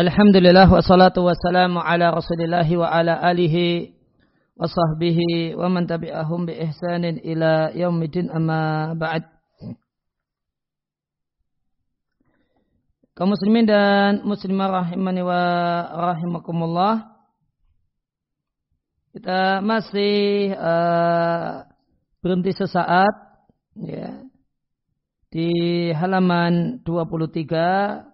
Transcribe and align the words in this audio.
Alhamdulillah 0.00 0.64
wassalatu 0.64 1.28
wassalamu 1.28 1.76
ala 1.76 2.08
rasulillahi 2.08 2.72
wa 2.80 2.88
ala 2.88 3.20
alihi 3.20 3.92
wa 4.56 4.64
sahbihi 4.64 5.52
wa 5.52 5.68
man 5.68 5.84
tabi'ahum 5.84 6.48
bi 6.48 6.56
ihsanin 6.56 7.20
ila 7.20 7.68
yaumidin 7.76 8.32
amma 8.32 8.96
ba'd. 8.96 9.28
Kaum 13.12 13.36
muslimin 13.36 13.68
dan 13.68 14.24
muslimah 14.24 14.88
rahimani 14.88 15.20
wa 15.20 15.44
rahimakumullah. 16.16 17.20
Kita 19.12 19.60
masih 19.60 20.56
uh, 20.56 21.68
berhenti 22.24 22.56
sesaat 22.56 23.44
ya, 23.84 24.16
di 25.28 25.52
halaman 25.92 26.80
23 26.88 28.09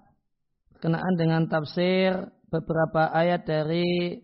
berkenaan 0.87 1.19
dengan 1.19 1.43
tafsir 1.51 2.31
beberapa 2.47 3.11
ayat 3.11 3.43
dari 3.43 4.23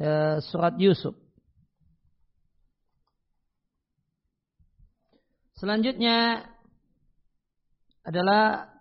e, 0.00 0.10
surat 0.40 0.72
Yusuf. 0.80 1.12
Selanjutnya 5.60 6.40
adalah 8.00 8.72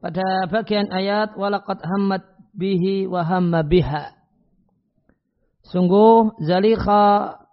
pada 0.00 0.48
bagian 0.48 0.88
ayat 0.88 1.36
walaqad 1.36 1.84
hammat 1.84 2.24
bihi 2.56 3.04
wa 3.04 3.28
biha. 3.68 4.16
Sungguh 5.68 6.32
Zalikha 6.48 7.44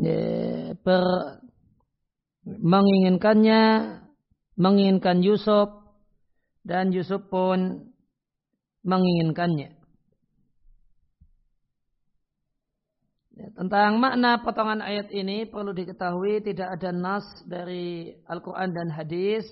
e, 0.00 0.16
ber, 0.80 1.04
menginginkannya 2.48 4.00
menginginkan 4.56 5.20
Yusuf 5.20 5.81
dan 6.62 6.94
Yusuf 6.94 7.26
pun 7.26 7.90
menginginkannya. 8.86 9.74
Ya, 13.32 13.48
tentang 13.56 13.96
makna 13.96 14.44
potongan 14.44 14.84
ayat 14.84 15.08
ini 15.08 15.48
perlu 15.48 15.72
diketahui 15.72 16.44
tidak 16.44 16.78
ada 16.78 16.92
nas 16.92 17.24
dari 17.48 18.12
Al-Quran 18.28 18.70
dan 18.76 18.92
hadis 18.92 19.48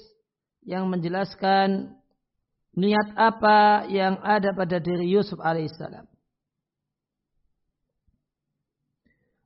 yang 0.63 0.87
menjelaskan 0.93 1.97
niat 2.77 3.09
apa 3.17 3.89
yang 3.89 4.21
ada 4.21 4.53
pada 4.53 4.79
diri 4.79 5.09
Yusuf 5.09 5.41
alaihissalam. 5.41 6.07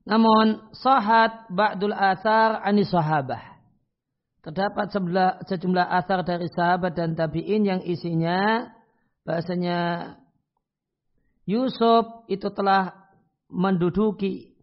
Namun 0.04 0.60
sahat 0.76 1.48
ba'dul 1.48 1.96
athar 1.96 2.60
ani 2.60 2.84
sahabah 2.84 3.53
terdapat 4.44 4.92
sejumlah 5.48 5.86
asar 5.88 6.20
dari 6.20 6.44
sahabat 6.52 6.92
dan 6.92 7.16
tabi'in 7.16 7.64
yang 7.64 7.80
isinya 7.80 8.68
bahasanya 9.24 10.12
Yusuf 11.48 12.28
itu 12.28 12.52
telah 12.52 12.92
menduduki 13.48 14.54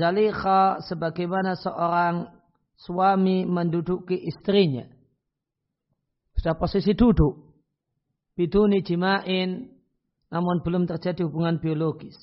Zalikha 0.00 0.80
sebagaimana 0.88 1.52
seorang 1.52 2.32
suami 2.80 3.44
menduduki 3.44 4.16
istrinya. 4.16 4.88
Sudah 6.32 6.56
posisi 6.56 6.96
duduk. 6.96 7.52
Biduni 8.32 8.80
jima'in 8.80 9.68
namun 10.32 10.64
belum 10.64 10.88
terjadi 10.88 11.28
hubungan 11.28 11.60
biologis. 11.60 12.16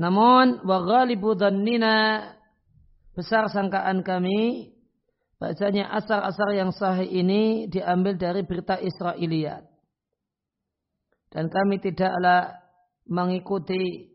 Namun 0.00 0.64
wa 0.64 0.78
ghalibu 0.80 1.36
dhannina 1.36 2.24
besar 3.12 3.48
sangkaan 3.52 4.00
kami 4.04 4.72
bahasanya 5.42 5.90
asar-asar 5.98 6.54
yang 6.54 6.70
sahih 6.70 7.08
ini 7.10 7.66
diambil 7.66 8.14
dari 8.14 8.46
berita 8.46 8.78
Israiliyat. 8.78 9.66
Dan 11.32 11.48
kami 11.48 11.80
tidaklah 11.80 12.62
mengikuti 13.08 14.14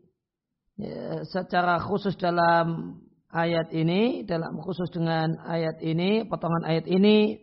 ya, 0.78 1.26
secara 1.26 1.82
khusus 1.82 2.16
dalam 2.16 2.96
ayat 3.28 3.68
ini, 3.74 4.24
dalam 4.24 4.56
khusus 4.62 4.88
dengan 4.88 5.36
ayat 5.44 5.82
ini, 5.84 6.24
potongan 6.24 6.64
ayat 6.64 6.86
ini, 6.88 7.36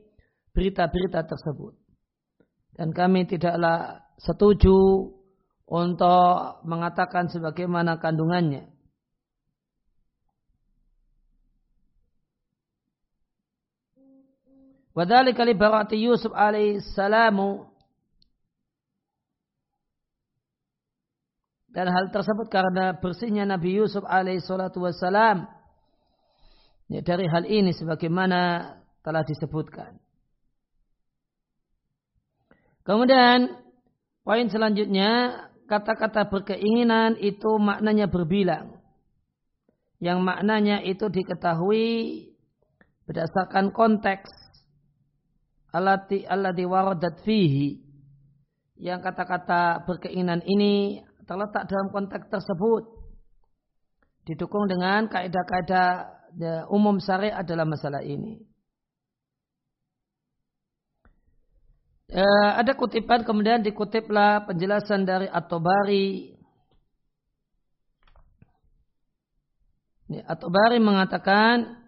berita-berita 0.56 1.28
tersebut. 1.28 1.76
Dan 2.76 2.92
kami 2.96 3.28
tidaklah 3.30 4.02
setuju 4.18 4.76
untuk 5.66 6.64
mengatakan 6.66 7.30
sebagaimana 7.30 8.00
kandungannya. 8.02 8.75
Wadhalika 14.96 15.44
li 15.44 15.52
barati 15.60 16.00
Yusuf 16.00 16.32
salamu 16.96 17.68
dan 21.76 21.92
hal 21.92 22.08
tersebut 22.16 22.48
karena 22.48 22.96
bersihnya 22.96 23.44
Nabi 23.44 23.76
Yusuf 23.76 24.08
alaihi 24.08 24.40
salatu 24.40 24.80
wassalam 24.88 25.52
ya, 26.88 27.04
dari 27.04 27.28
hal 27.28 27.44
ini 27.44 27.76
sebagaimana 27.76 28.72
telah 29.04 29.28
disebutkan. 29.28 30.00
Kemudian 32.88 33.52
poin 34.24 34.48
selanjutnya 34.48 35.44
kata-kata 35.68 36.32
berkeinginan 36.32 37.20
itu 37.20 37.60
maknanya 37.60 38.08
berbilang. 38.08 38.80
Yang 40.00 40.20
maknanya 40.24 40.80
itu 40.88 41.12
diketahui 41.12 42.32
berdasarkan 43.04 43.76
konteks 43.76 44.45
alati 45.76 46.24
alladhi 46.24 46.64
waradat 46.64 47.20
fihi 47.28 47.84
yang 48.80 49.04
kata-kata 49.04 49.84
berkeinginan 49.84 50.40
ini 50.48 51.04
terletak 51.28 51.68
dalam 51.68 51.92
konteks 51.92 52.32
tersebut 52.32 52.84
didukung 54.28 54.68
dengan 54.72 55.08
kaidah-kaidah 55.12 55.90
ya, 56.40 56.56
umum 56.72 57.00
syariat 57.00 57.44
adalah 57.44 57.64
masalah 57.68 58.02
ini. 58.04 58.42
E, 62.10 62.24
ada 62.56 62.74
kutipan 62.78 63.26
kemudian 63.26 63.66
dikutiplah 63.66 64.46
penjelasan 64.46 65.04
dari 65.08 65.26
At-Tabari. 65.30 66.38
At-Tabari 70.30 70.78
mengatakan 70.78 71.85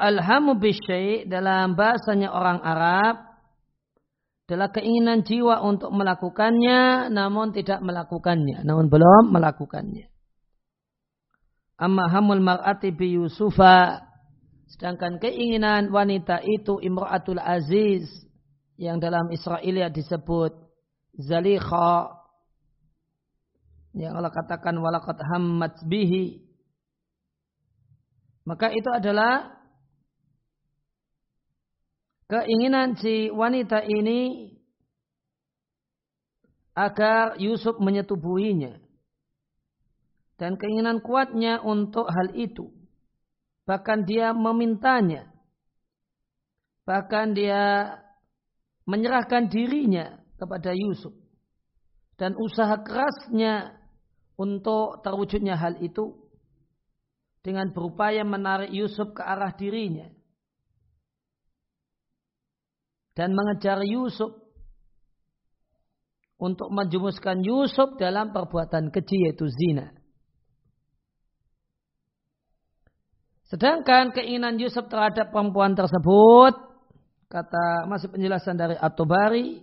alhamu 0.00 0.56
bisyai 0.58 1.28
dalam 1.28 1.76
bahasanya 1.78 2.32
orang 2.32 2.58
Arab 2.64 3.16
adalah 4.44 4.68
keinginan 4.76 5.24
jiwa 5.24 5.64
untuk 5.64 5.88
melakukannya 5.92 7.08
namun 7.08 7.56
tidak 7.56 7.80
melakukannya. 7.80 8.60
Namun 8.60 8.92
belum 8.92 9.32
melakukannya. 9.32 10.12
Amma 11.80 12.06
hamul 12.12 12.44
mar'ati 12.44 12.94
bi 12.94 13.18
yusufa 13.18 14.04
sedangkan 14.70 15.18
keinginan 15.18 15.90
wanita 15.90 16.40
itu 16.44 16.78
imra'atul 16.80 17.40
aziz 17.40 18.06
yang 18.76 19.00
dalam 19.00 19.30
Israelia 19.32 19.90
disebut 19.90 20.54
zalikha. 21.18 22.20
Yang 23.94 24.12
Allah 24.18 24.34
katakan 24.34 24.74
walakat 24.82 25.18
hammat 25.22 25.78
bihi 25.86 26.42
maka 28.44 28.68
itu 28.68 28.88
adalah 28.92 29.56
keinginan 32.28 32.96
si 33.00 33.32
wanita 33.32 33.80
ini 33.84 34.52
agar 36.76 37.40
Yusuf 37.40 37.80
menyetubuhinya. 37.80 38.82
Dan 40.34 40.58
keinginan 40.58 40.98
kuatnya 40.98 41.62
untuk 41.62 42.10
hal 42.10 42.34
itu. 42.34 42.68
Bahkan 43.64 44.04
dia 44.04 44.34
memintanya. 44.34 45.30
Bahkan 46.84 47.32
dia 47.38 47.94
menyerahkan 48.84 49.48
dirinya 49.48 50.20
kepada 50.36 50.74
Yusuf. 50.74 51.14
Dan 52.18 52.34
usaha 52.36 52.76
kerasnya 52.82 53.78
untuk 54.34 55.00
terwujudnya 55.06 55.54
hal 55.54 55.78
itu 55.78 56.23
dengan 57.44 57.68
berupaya 57.76 58.24
menarik 58.24 58.72
Yusuf 58.72 59.12
ke 59.12 59.20
arah 59.20 59.52
dirinya 59.52 60.08
dan 63.12 63.36
mengejar 63.36 63.84
Yusuf 63.84 64.32
untuk 66.40 66.72
menjumuskan 66.72 67.44
Yusuf 67.44 68.00
dalam 68.00 68.32
perbuatan 68.32 68.90
keji 68.90 69.28
yaitu 69.28 69.46
zina. 69.46 69.92
Sedangkan 73.52 74.10
keinginan 74.10 74.58
Yusuf 74.58 74.90
terhadap 74.90 75.30
perempuan 75.30 75.78
tersebut, 75.78 76.58
kata 77.30 77.86
masih 77.86 78.10
penjelasan 78.10 78.58
dari 78.58 78.74
At-Tubari, 78.74 79.62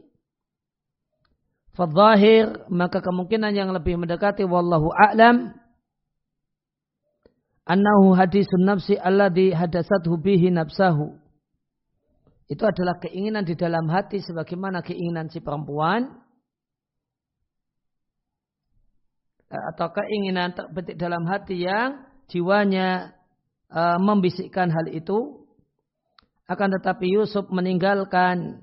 Fadzahir, 1.76 2.68
maka 2.72 3.00
kemungkinan 3.00 3.52
yang 3.52 3.72
lebih 3.72 3.96
mendekati 4.00 4.44
wallahu 4.44 4.92
a'lam 4.92 5.56
annahu 7.72 8.12
hadisun 8.20 8.68
nafsi 8.68 9.00
alladhi 9.00 9.56
hadasathu 9.56 10.20
bihi 10.20 10.52
nafsahu. 10.52 11.16
Itu 12.52 12.68
adalah 12.68 13.00
keinginan 13.00 13.48
di 13.48 13.56
dalam 13.56 13.88
hati 13.88 14.20
sebagaimana 14.20 14.84
keinginan 14.84 15.32
si 15.32 15.40
perempuan. 15.40 16.12
Atau 19.48 19.88
keinginan 19.96 20.52
terbetik 20.52 21.00
dalam 21.00 21.24
hati 21.28 21.64
yang 21.64 22.04
jiwanya 22.28 23.16
uh, 23.72 23.96
membisikkan 24.04 24.68
hal 24.68 24.92
itu. 24.92 25.48
Akan 26.52 26.76
tetapi 26.76 27.08
Yusuf 27.08 27.48
meninggalkan 27.48 28.60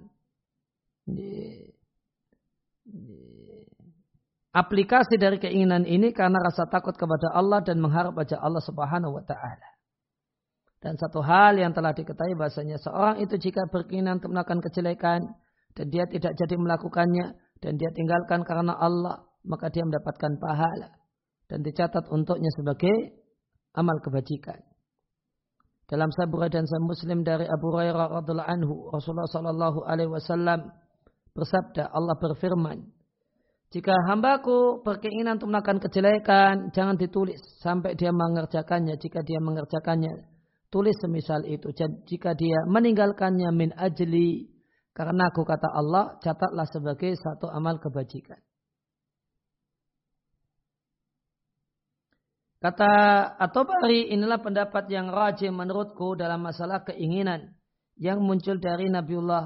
aplikasi 4.58 5.14
dari 5.22 5.38
keinginan 5.38 5.86
ini 5.86 6.10
karena 6.10 6.42
rasa 6.42 6.66
takut 6.66 6.98
kepada 6.98 7.30
Allah 7.30 7.62
dan 7.62 7.78
mengharap 7.78 8.18
wajah 8.18 8.42
Allah 8.42 8.62
Subhanahu 8.66 9.14
wa 9.14 9.22
taala. 9.22 9.68
Dan 10.78 10.94
satu 10.94 11.22
hal 11.22 11.58
yang 11.58 11.74
telah 11.74 11.94
diketahui 11.94 12.38
bahasanya 12.38 12.78
seorang 12.78 13.18
itu 13.22 13.34
jika 13.38 13.66
berkeinginan 13.70 14.22
untuk 14.22 14.30
melakukan 14.30 14.62
kejelekan 14.62 15.20
dan 15.74 15.86
dia 15.90 16.06
tidak 16.06 16.34
jadi 16.38 16.54
melakukannya 16.54 17.34
dan 17.58 17.72
dia 17.74 17.90
tinggalkan 17.90 18.46
karena 18.46 18.74
Allah, 18.78 19.26
maka 19.42 19.70
dia 19.74 19.82
mendapatkan 19.82 20.38
pahala 20.38 20.94
dan 21.50 21.66
dicatat 21.66 22.06
untuknya 22.14 22.50
sebagai 22.54 22.94
amal 23.74 23.98
kebajikan. 24.02 24.58
Dalam 25.88 26.12
sabur 26.12 26.44
dan 26.52 26.68
sahih 26.68 26.84
Muslim 26.84 27.24
dari 27.24 27.48
Abu 27.48 27.72
Hurairah 27.72 28.20
radhiallahu 28.20 28.50
anhu, 28.52 28.74
Rasulullah 28.92 29.24
sallallahu 29.24 29.88
alaihi 29.88 30.12
wasallam 30.12 30.68
bersabda, 31.32 31.88
Allah 31.90 32.14
berfirman, 32.20 32.97
jika 33.68 33.92
hambaku 34.08 34.80
berkeinginan 34.80 35.36
untuk 35.36 35.52
melakukan 35.52 35.78
kejelekan, 35.84 36.72
jangan 36.72 36.96
ditulis 36.96 37.36
sampai 37.60 37.92
dia 37.94 38.08
mengerjakannya. 38.08 38.96
Jika 38.96 39.20
dia 39.20 39.38
mengerjakannya, 39.44 40.24
Tulis 40.68 41.00
semisal 41.00 41.48
itu. 41.48 41.72
Jika 42.04 42.36
dia 42.36 42.68
meninggalkannya 42.68 43.48
min 43.56 43.72
ajli 43.72 44.52
karena 44.92 45.32
aku 45.32 45.40
kata 45.40 45.72
Allah, 45.72 46.20
catatlah 46.20 46.68
sebagai 46.68 47.16
satu 47.16 47.48
amal 47.48 47.80
kebajikan. 47.80 48.36
Kata 52.58 52.90
Atobari, 53.38 54.10
inilah 54.10 54.42
pendapat 54.42 54.90
yang 54.90 55.08
rajin 55.14 55.54
menurutku 55.54 56.18
dalam 56.18 56.42
masalah 56.42 56.82
keinginan 56.82 57.54
yang 57.96 58.18
muncul 58.18 58.58
dari 58.58 58.90
Nabiullah 58.90 59.44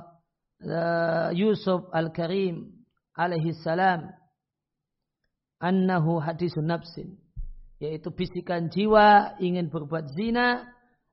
uh, 0.65 1.29
Yusuf 1.37 1.93
Al-Karim 1.93 2.82
alaihi 3.15 3.53
salam 3.65 4.09
annahu 5.61 6.19
hadisun 6.21 6.67
nafsin 6.67 7.19
yaitu 7.79 8.11
bisikan 8.15 8.71
jiwa 8.71 9.35
ingin 9.43 9.69
berbuat 9.69 10.13
zina 10.15 10.73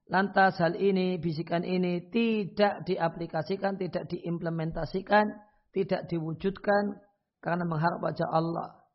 Lantas 0.10 0.58
hal 0.58 0.74
ini, 0.74 1.22
bisikan 1.22 1.62
ini 1.62 2.10
tidak 2.10 2.82
diaplikasikan, 2.90 3.78
tidak 3.78 4.10
diimplementasikan, 4.10 5.30
tidak 5.70 6.10
diwujudkan 6.10 6.98
karena 7.46 7.62
mengharap 7.62 8.02
wajah 8.02 8.26
Allah. 8.34 8.90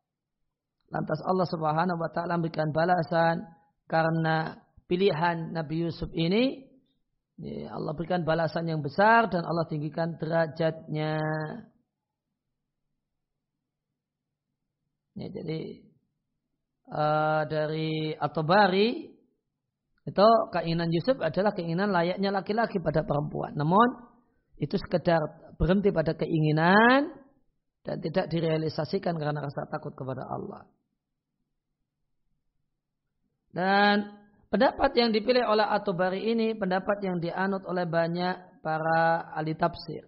Lantas 0.91 1.23
Allah 1.23 1.47
Subhanahu 1.47 2.03
wa 2.03 2.11
taala 2.11 2.35
memberikan 2.35 2.75
balasan 2.75 3.47
karena 3.87 4.59
pilihan 4.91 5.55
Nabi 5.55 5.87
Yusuf 5.87 6.11
ini 6.11 6.67
Allah 7.71 7.95
berikan 7.95 8.27
balasan 8.27 8.67
yang 8.67 8.83
besar 8.83 9.31
dan 9.31 9.47
Allah 9.47 9.71
tinggikan 9.71 10.19
derajatnya. 10.19 11.15
Ya, 15.15 15.27
jadi 15.31 15.59
uh, 16.91 17.41
dari 17.47 18.11
Atobari 18.19 19.15
itu 20.05 20.27
keinginan 20.53 20.93
Yusuf 20.93 21.17
adalah 21.17 21.55
keinginan 21.57 21.89
layaknya 21.89 22.29
laki-laki 22.29 22.77
pada 22.77 23.01
perempuan. 23.01 23.57
Namun 23.57 24.11
itu 24.61 24.77
sekedar 24.77 25.19
berhenti 25.57 25.89
pada 25.89 26.13
keinginan 26.13 27.09
dan 27.81 27.97
tidak 28.03 28.29
direalisasikan 28.29 29.17
karena 29.17 29.41
rasa 29.41 29.65
takut 29.71 29.97
kepada 29.97 30.27
Allah. 30.29 30.69
Dan 33.55 33.95
pendapat 34.51 34.91
yang 34.99 35.09
dipilih 35.15 35.47
oleh 35.47 35.63
Atubari 35.63 36.27
ini 36.27 36.53
pendapat 36.53 37.01
yang 37.01 37.17
dianut 37.23 37.63
oleh 37.65 37.87
banyak 37.87 38.61
para 38.61 39.31
ahli 39.31 39.55
tafsir. 39.55 40.05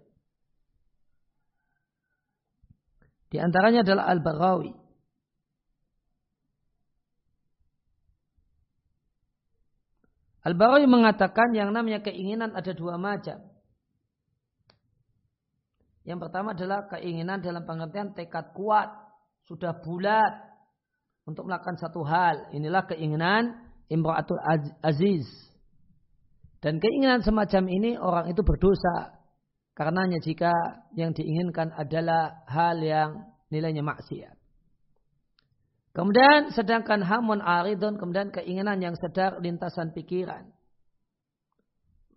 Di 3.27 3.39
antaranya 3.43 3.83
adalah 3.83 4.07
Al-Baghawi. 4.13 4.86
Al-Barawi 10.47 10.87
mengatakan 10.87 11.51
yang 11.51 11.75
namanya 11.75 11.99
keinginan 11.99 12.55
ada 12.55 12.71
dua 12.71 12.95
macam. 12.95 13.35
Yang 16.07 16.19
pertama 16.23 16.55
adalah 16.55 16.87
keinginan 16.87 17.43
dalam 17.43 17.67
pengertian 17.67 18.15
tekad 18.15 18.55
kuat, 18.55 18.87
sudah 19.43 19.75
bulat 19.83 20.47
untuk 21.27 21.51
melakukan 21.51 21.75
satu 21.75 21.99
hal. 22.07 22.47
Inilah 22.55 22.87
keinginan 22.87 23.59
imra'atul 23.91 24.39
aziz. 24.79 25.27
Dan 26.63 26.79
keinginan 26.79 27.27
semacam 27.27 27.67
ini 27.67 27.99
orang 27.99 28.31
itu 28.31 28.39
berdosa. 28.39 29.19
Karenanya 29.75 30.23
jika 30.23 30.55
yang 30.95 31.11
diinginkan 31.11 31.75
adalah 31.75 32.47
hal 32.47 32.79
yang 32.79 33.35
nilainya 33.51 33.83
maksiat. 33.83 34.36
Kemudian 35.97 36.53
sedangkan 36.53 37.01
hamun 37.01 37.41
aridun, 37.41 37.97
kemudian 37.97 38.29
keinginan 38.29 38.77
yang 38.77 38.93
sedar 38.93 39.41
lintasan 39.41 39.97
pikiran. 39.97 40.45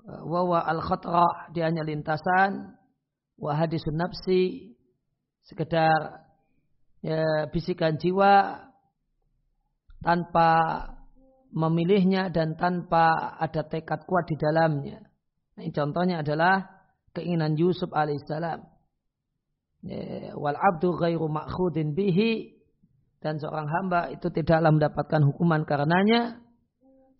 Wawa 0.05 0.69
al 0.69 0.85
khatrah, 0.85 1.49
dia 1.57 1.73
hanya 1.73 1.81
lintasan. 1.81 2.77
Wahadisun 3.41 3.97
nafsi, 3.97 4.77
sekedar 5.49 6.29
ya, 7.01 7.49
bisikan 7.49 7.97
jiwa 7.97 8.69
tanpa 10.05 10.85
memilihnya 11.49 12.29
dan 12.29 12.61
tanpa 12.61 13.33
ada 13.41 13.65
tekad 13.65 14.05
kuat 14.05 14.29
di 14.29 14.37
dalamnya. 14.37 15.01
Nah, 15.57 15.65
ini 15.65 15.73
contohnya 15.73 16.21
adalah 16.21 16.69
keinginan 17.17 17.57
Yusuf 17.57 17.89
alaihissalam. 17.97 18.61
Ya, 19.89 20.37
wal 20.37 20.61
abdu 20.61 20.93
ghairu 21.01 21.33
ma'khudin 21.33 21.97
bihi 21.97 22.60
dan 23.21 23.37
seorang 23.37 23.69
hamba 23.69 24.09
itu 24.09 24.33
tidaklah 24.33 24.73
mendapatkan 24.73 25.21
hukuman 25.29 25.69
karenanya 25.69 26.41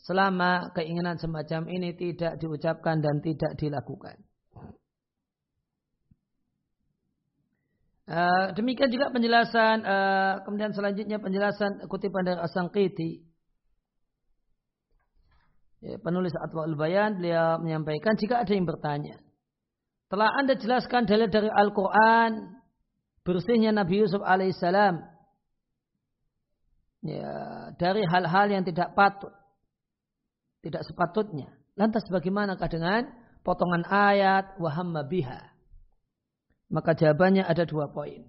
selama 0.01 0.73
keinginan 0.73 1.21
semacam 1.21 1.69
ini 1.69 1.93
tidak 1.93 2.41
diucapkan 2.41 3.05
dan 3.05 3.21
tidak 3.21 3.53
dilakukan. 3.61 4.17
Uh, 8.11 8.51
demikian 8.59 8.91
juga 8.91 9.15
penjelasan 9.15 9.87
uh, 9.87 10.43
kemudian 10.43 10.75
selanjutnya 10.75 11.23
penjelasan 11.23 11.87
kutipan 11.87 12.27
dari 12.27 12.43
Asangkiti 12.43 13.23
ya, 15.79 15.95
penulis 16.03 16.35
Atwa'ul 16.35 16.75
Bayan 16.75 17.23
beliau 17.23 17.63
menyampaikan 17.63 18.19
jika 18.19 18.43
ada 18.43 18.51
yang 18.51 18.67
bertanya 18.67 19.15
telah 20.11 20.27
anda 20.43 20.59
jelaskan 20.59 21.07
dalil 21.07 21.31
dari 21.31 21.55
Al-Quran 21.55 22.59
bersihnya 23.23 23.71
Nabi 23.71 24.03
Yusuf 24.03 24.27
alaihissalam 24.27 24.99
ya, 27.05 27.33
dari 27.77 28.05
hal-hal 28.05 28.47
yang 28.53 28.65
tidak 28.65 28.93
patut, 28.97 29.33
tidak 30.65 30.85
sepatutnya. 30.85 31.49
Lantas 31.77 32.05
bagaimanakah 32.13 32.69
dengan 32.69 33.09
potongan 33.41 33.89
ayat 33.89 34.57
wahamma 34.61 35.09
biha? 35.09 35.53
Maka 36.71 36.95
jawabannya 36.95 37.43
ada 37.43 37.67
dua 37.67 37.91
poin. 37.91 38.23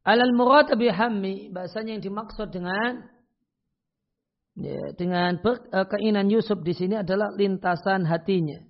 Alal 0.00 0.32
murad 0.32 0.72
bihammi 0.72 1.52
bahasanya 1.52 2.00
yang 2.00 2.04
dimaksud 2.04 2.48
dengan 2.50 3.04
ya, 4.56 4.96
dengan 4.96 5.36
ber, 5.44 5.60
uh, 5.70 5.86
keinginan 5.86 6.32
Yusuf 6.32 6.64
di 6.64 6.72
sini 6.72 6.96
adalah 6.96 7.30
lintasan 7.36 8.08
hatinya. 8.08 8.64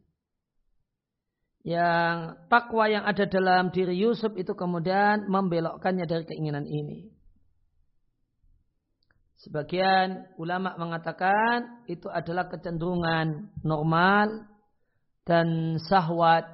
Yang 1.61 2.41
takwa 2.49 2.89
yang 2.89 3.05
ada 3.05 3.29
dalam 3.29 3.71
diri 3.71 3.95
Yusuf 3.95 4.33
itu 4.35 4.57
kemudian 4.57 5.29
membelokkannya 5.29 6.09
dari 6.09 6.25
keinginan 6.27 6.67
ini. 6.67 7.20
Sebagian 9.41 10.37
ulama 10.37 10.77
mengatakan 10.77 11.89
itu 11.89 12.13
adalah 12.13 12.53
kecenderungan 12.53 13.49
normal 13.65 14.29
dan 15.25 15.81
sahwat 15.81 16.45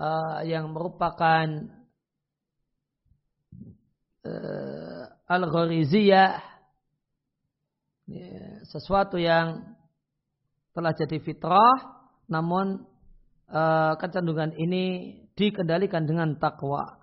uh, 0.00 0.40
yang 0.40 0.72
merupakan 0.72 1.44
uh, 4.24 5.04
al-ghariziyah 5.28 6.40
ya, 8.08 8.40
sesuatu 8.64 9.20
yang 9.20 9.76
telah 10.72 10.96
jadi 10.96 11.20
fitrah 11.20 12.08
namun 12.24 12.88
uh, 13.52 14.00
kecenderungan 14.00 14.56
ini 14.56 14.84
dikendalikan 15.36 16.08
dengan 16.08 16.40
takwa. 16.40 17.01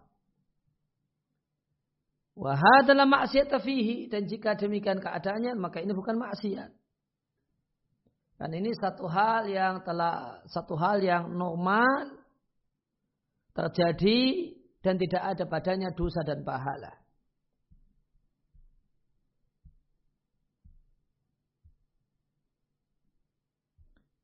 Wahadalah 2.39 3.03
maksiat 3.03 3.51
fihi 3.59 4.07
dan 4.07 4.23
jika 4.23 4.55
demikian 4.55 5.03
keadaannya 5.03 5.59
maka 5.59 5.83
ini 5.83 5.91
bukan 5.91 6.15
maksiat. 6.15 6.71
Dan 8.39 8.49
ini 8.55 8.71
satu 8.79 9.11
hal 9.11 9.51
yang 9.51 9.83
telah 9.83 10.39
satu 10.47 10.79
hal 10.79 11.03
yang 11.03 11.35
normal 11.35 12.15
terjadi 13.51 14.55
dan 14.79 14.95
tidak 14.95 15.19
ada 15.35 15.43
padanya 15.43 15.91
dosa 15.91 16.23
dan 16.23 16.39
pahala. 16.47 16.95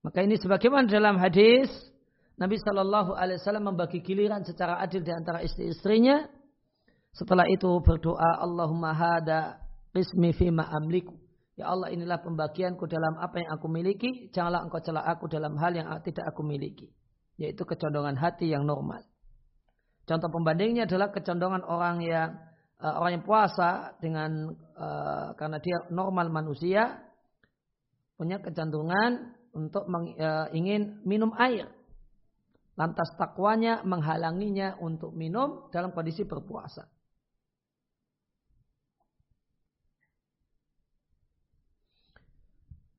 Maka 0.07 0.23
ini 0.23 0.39
sebagaimana 0.39 0.87
dalam 0.87 1.19
hadis 1.19 1.67
Nabi 2.39 2.55
Shallallahu 2.63 3.11
Alaihi 3.11 3.43
Wasallam 3.43 3.75
membagi 3.75 3.99
giliran 3.99 4.47
secara 4.47 4.79
adil 4.79 5.03
di 5.03 5.11
antara 5.11 5.43
istri-istrinya. 5.43 6.44
Setelah 7.15 7.47
itu 7.47 7.79
berdoa 7.79 8.43
Allahumma 8.43 8.91
hada 8.91 9.63
ismi 9.95 10.35
fima 10.35 10.67
amliku. 10.67 11.15
Ya 11.55 11.71
Allah 11.71 11.87
inilah 11.95 12.19
pembagianku 12.19 12.83
dalam 12.91 13.15
apa 13.15 13.39
yang 13.39 13.55
aku 13.55 13.71
miliki. 13.71 14.27
Janganlah 14.35 14.67
engkau 14.67 14.83
celah 14.83 15.07
aku 15.07 15.31
dalam 15.31 15.55
hal 15.55 15.71
yang 15.71 15.87
tidak 16.03 16.27
aku 16.27 16.43
miliki. 16.43 16.91
Yaitu 17.39 17.63
kecondongan 17.63 18.19
hati 18.19 18.51
yang 18.51 18.67
normal. 18.67 18.99
Contoh 20.03 20.27
pembandingnya 20.27 20.83
adalah 20.83 21.15
kecondongan 21.15 21.63
orang 21.63 22.03
yang 22.03 22.35
uh, 22.83 22.99
orang 22.99 23.19
yang 23.19 23.25
puasa 23.25 23.95
dengan 24.03 24.51
uh, 24.75 25.31
karena 25.39 25.57
dia 25.63 25.87
normal 25.89 26.27
manusia 26.27 26.99
punya 28.19 28.43
kecenderungan 28.43 29.31
untuk 29.55 29.87
uh, 29.87 30.51
ingin 30.51 30.99
minum 31.07 31.31
air. 31.39 31.71
Lantas 32.75 33.07
takwanya 33.15 33.87
menghalanginya 33.87 34.75
untuk 34.83 35.15
minum 35.15 35.71
dalam 35.71 35.95
kondisi 35.95 36.27
berpuasa. 36.27 36.94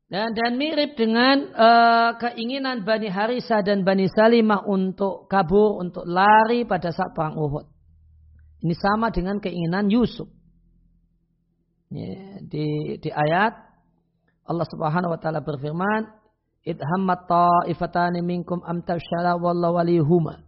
Dan, 0.06 0.38
dan 0.38 0.54
mirip 0.54 0.94
dengan 0.94 1.50
uh, 1.50 2.14
keinginan 2.22 2.86
Bani 2.86 3.10
Harisah 3.10 3.66
dan 3.66 3.82
Bani 3.82 4.06
Salimah 4.06 4.62
untuk 4.62 5.26
kabur, 5.26 5.82
untuk 5.82 6.06
lari 6.06 6.62
pada 6.62 6.94
saat 6.94 7.10
perang 7.10 7.34
Uhud. 7.34 7.66
Ini 8.62 8.74
sama 8.78 9.10
dengan 9.10 9.42
keinginan 9.42 9.90
Yusuf. 9.90 10.30
Ya, 11.90 12.38
di, 12.38 12.98
di 13.02 13.10
ayat 13.10 13.54
Allah 14.46 14.66
Subhanahu 14.70 15.10
wa 15.10 15.18
taala 15.18 15.42
berfirman, 15.42 16.06
"Idhammat 16.62 17.26
ta'ifatani 17.26 18.22
minkum 18.22 18.62
am 18.62 18.86
wallahu 19.42 19.82
walihuma." 19.82 20.46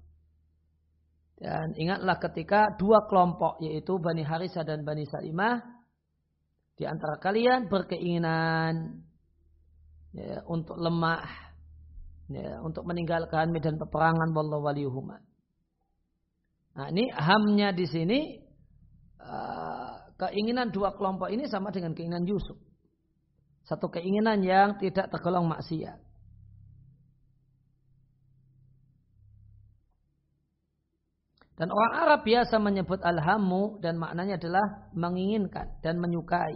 Dan 1.38 1.74
ingatlah 1.78 2.18
ketika 2.18 2.74
dua 2.78 3.06
kelompok 3.06 3.62
yaitu 3.62 3.98
Bani 3.98 4.22
Harisah 4.26 4.66
dan 4.66 4.82
Bani 4.82 5.06
Salimah 5.06 5.62
di 6.74 6.86
antara 6.86 7.18
kalian 7.22 7.70
berkeinginan 7.70 9.02
ya, 10.14 10.44
untuk 10.48 10.76
lemah, 10.78 11.24
ya, 12.30 12.60
untuk 12.64 12.84
meninggalkan 12.84 13.50
medan 13.52 13.76
peperangan 13.76 14.32
wallahu 14.32 14.64
waliyuhuma. 14.68 15.20
Nah 16.78 16.86
ini 16.94 17.10
hamnya 17.10 17.74
di 17.74 17.86
sini 17.90 18.20
uh, 19.18 20.14
keinginan 20.14 20.70
dua 20.70 20.94
kelompok 20.94 21.26
ini 21.34 21.50
sama 21.50 21.74
dengan 21.74 21.90
keinginan 21.92 22.22
Yusuf. 22.22 22.58
Satu 23.66 23.90
keinginan 23.90 24.40
yang 24.46 24.78
tidak 24.80 25.10
tergolong 25.12 25.50
maksiat. 25.50 26.08
Dan 31.58 31.74
orang 31.74 31.92
Arab 32.06 32.22
biasa 32.22 32.54
menyebut 32.62 33.02
alhamu 33.02 33.82
dan 33.82 33.98
maknanya 33.98 34.38
adalah 34.38 34.88
menginginkan 34.94 35.66
dan 35.82 35.98
menyukai. 35.98 36.54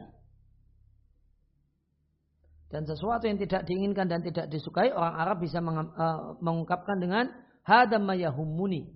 Dan 2.73 2.89
sesuatu 2.89 3.29
yang 3.29 3.37
tidak 3.37 3.69
diinginkan 3.69 4.09
dan 4.09 4.25
tidak 4.25 4.49
disukai, 4.49 4.89
orang 4.89 5.13
Arab 5.21 5.45
bisa 5.45 5.61
eh, 5.61 6.21
mengungkapkan 6.41 6.97
dengan 6.97 7.29
hadam 7.69 8.09
mayahumuni. 8.09 8.89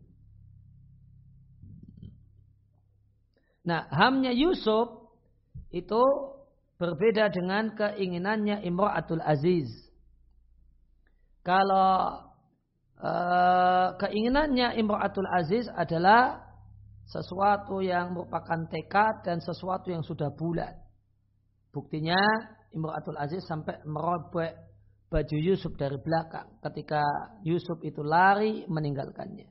Nah, 3.66 3.84
hamnya 3.92 4.32
Yusuf 4.32 5.12
itu 5.68 6.02
berbeda 6.80 7.28
dengan 7.28 7.76
keinginannya 7.76 8.64
Imra'atul 8.64 9.20
Aziz. 9.20 9.68
Kalau 11.42 12.26
uh, 13.02 13.88
keinginannya 13.98 14.78
Imra'atul 14.78 15.26
Aziz 15.30 15.66
adalah 15.74 16.46
sesuatu 17.06 17.82
yang 17.82 18.14
merupakan 18.14 18.66
tekad 18.66 19.22
dan 19.26 19.38
sesuatu 19.42 19.90
yang 19.90 20.02
sudah 20.02 20.30
bulat. 20.34 20.74
Buktinya 21.70 22.18
Imratul 22.76 23.16
Aziz 23.16 23.40
sampai 23.48 23.80
merobek 23.88 24.52
baju 25.08 25.36
Yusuf 25.40 25.72
dari 25.80 25.96
belakang 25.96 26.60
ketika 26.60 27.00
Yusuf 27.40 27.80
itu 27.80 28.04
lari 28.04 28.68
meninggalkannya. 28.68 29.48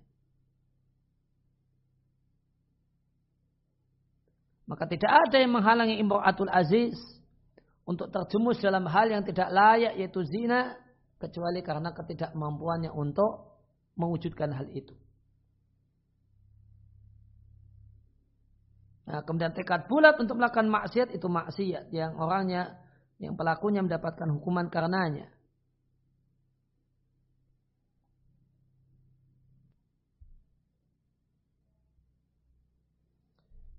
Maka 4.65 4.85
tidak 4.89 5.09
ada 5.09 5.37
yang 5.41 5.53
menghalangi 5.53 5.97
Imratul 5.97 6.49
Aziz 6.53 6.93
untuk 7.85 8.09
terjumus 8.13 8.61
dalam 8.61 8.85
hal 8.85 9.09
yang 9.09 9.25
tidak 9.25 9.49
layak 9.49 9.93
yaitu 9.97 10.21
zina 10.25 10.73
kecuali 11.21 11.61
karena 11.61 11.93
ketidakmampuannya 11.93 12.89
untuk 12.93 13.61
mewujudkan 13.97 14.53
hal 14.53 14.69
itu. 14.73 14.93
Nah, 19.05 19.21
kemudian 19.21 19.53
tekad 19.53 19.85
bulat 19.85 20.17
untuk 20.17 20.33
melakukan 20.41 20.65
maksiat 20.65 21.13
itu 21.13 21.29
maksiat 21.29 21.93
yang 21.93 22.17
orangnya 22.17 22.73
yang 23.19 23.39
pelakunya 23.39 23.79
mendapatkan 23.79 24.27
hukuman 24.35 24.67
karenanya. 24.67 25.31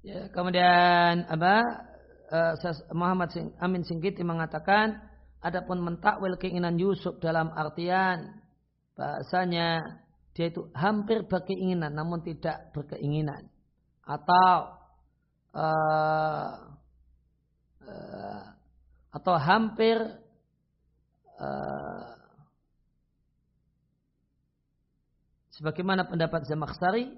Ya, 0.07 0.31
kemudian 0.31 1.27
apa 1.27 1.55
uh, 2.31 2.55
Muhammad 2.95 3.35
Amin 3.59 3.83
Singkiti 3.83 4.23
mengatakan 4.23 5.03
adapun 5.43 5.83
mentakwil 5.83 6.39
keinginan 6.39 6.79
Yusuf 6.79 7.19
dalam 7.19 7.51
artian 7.51 8.39
bahasanya 8.95 9.99
dia 10.31 10.47
itu 10.47 10.71
hampir 10.79 11.27
berkeinginan 11.27 11.91
namun 11.91 12.23
tidak 12.23 12.71
berkeinginan 12.71 13.51
atau 14.07 14.79
uh, 15.59 16.55
uh, 17.83 18.56
atau 19.17 19.33
hampir 19.41 19.97
uh, 21.41 22.05
sebagaimana 25.57 26.05
pendapat 26.05 26.45
Zamakhsari 26.45 27.09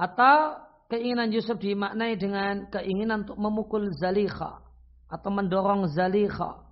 atau 0.00 0.56
keinginan 0.88 1.28
Yusuf 1.28 1.60
dimaknai 1.60 2.16
dengan 2.16 2.72
keinginan 2.72 3.28
untuk 3.28 3.36
memukul 3.36 3.92
Zalikha 4.00 4.64
atau 5.12 5.28
mendorong 5.28 5.92
Zalikha. 5.92 6.64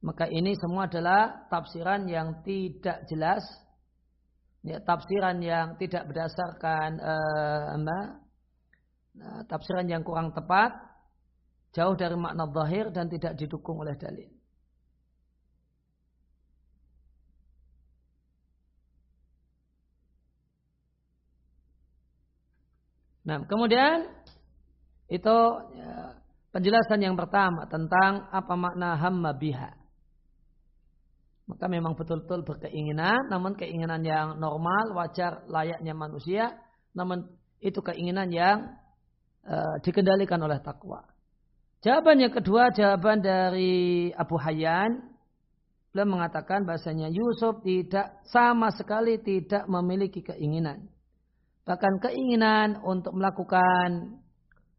Maka 0.00 0.28
ini 0.28 0.56
semua 0.56 0.88
adalah 0.88 1.48
tafsiran 1.52 2.08
yang 2.08 2.40
tidak 2.44 3.04
jelas 3.08 3.44
ya, 4.64 4.80
tafsiran 4.80 5.40
yang 5.44 5.76
tidak 5.76 6.08
berdasarkan 6.08 6.96
uh, 7.00 7.64
apa, 7.76 7.98
uh, 9.20 9.42
tafsiran 9.44 9.84
yang 9.88 10.00
kurang 10.00 10.32
tepat 10.32 10.89
jauh 11.70 11.94
dari 11.94 12.16
makna 12.18 12.50
zahir 12.50 12.90
dan 12.90 13.06
tidak 13.06 13.38
didukung 13.38 13.78
oleh 13.78 13.94
dalil. 13.94 14.30
Nah, 23.20 23.46
kemudian 23.46 24.10
itu 25.06 25.36
ya, 25.76 26.18
penjelasan 26.50 26.98
yang 27.04 27.14
pertama 27.14 27.68
tentang 27.70 28.26
apa 28.32 28.54
makna 28.58 28.98
hamma 28.98 29.30
biha. 29.36 29.70
Maka 31.46 31.66
memang 31.66 31.98
betul-betul 31.98 32.46
berkeinginan, 32.46 33.26
namun 33.26 33.58
keinginan 33.58 34.06
yang 34.06 34.38
normal, 34.38 34.94
wajar, 34.94 35.42
layaknya 35.50 35.94
manusia, 35.98 36.54
namun 36.94 37.26
itu 37.58 37.82
keinginan 37.82 38.30
yang 38.30 38.78
uh, 39.46 39.76
dikendalikan 39.82 40.38
oleh 40.38 40.62
takwa. 40.62 41.02
Jawaban 41.80 42.20
yang 42.20 42.34
kedua, 42.36 42.68
jawaban 42.76 43.24
dari 43.24 44.12
Abu 44.12 44.36
Hayyan. 44.36 45.00
Beliau 45.90 46.12
mengatakan 46.12 46.68
bahasanya 46.68 47.08
Yusuf 47.08 47.64
tidak 47.64 48.20
sama 48.28 48.68
sekali 48.76 49.16
tidak 49.24 49.64
memiliki 49.64 50.20
keinginan. 50.20 50.92
Bahkan 51.64 52.04
keinginan 52.04 52.84
untuk 52.84 53.16
melakukan 53.16 54.20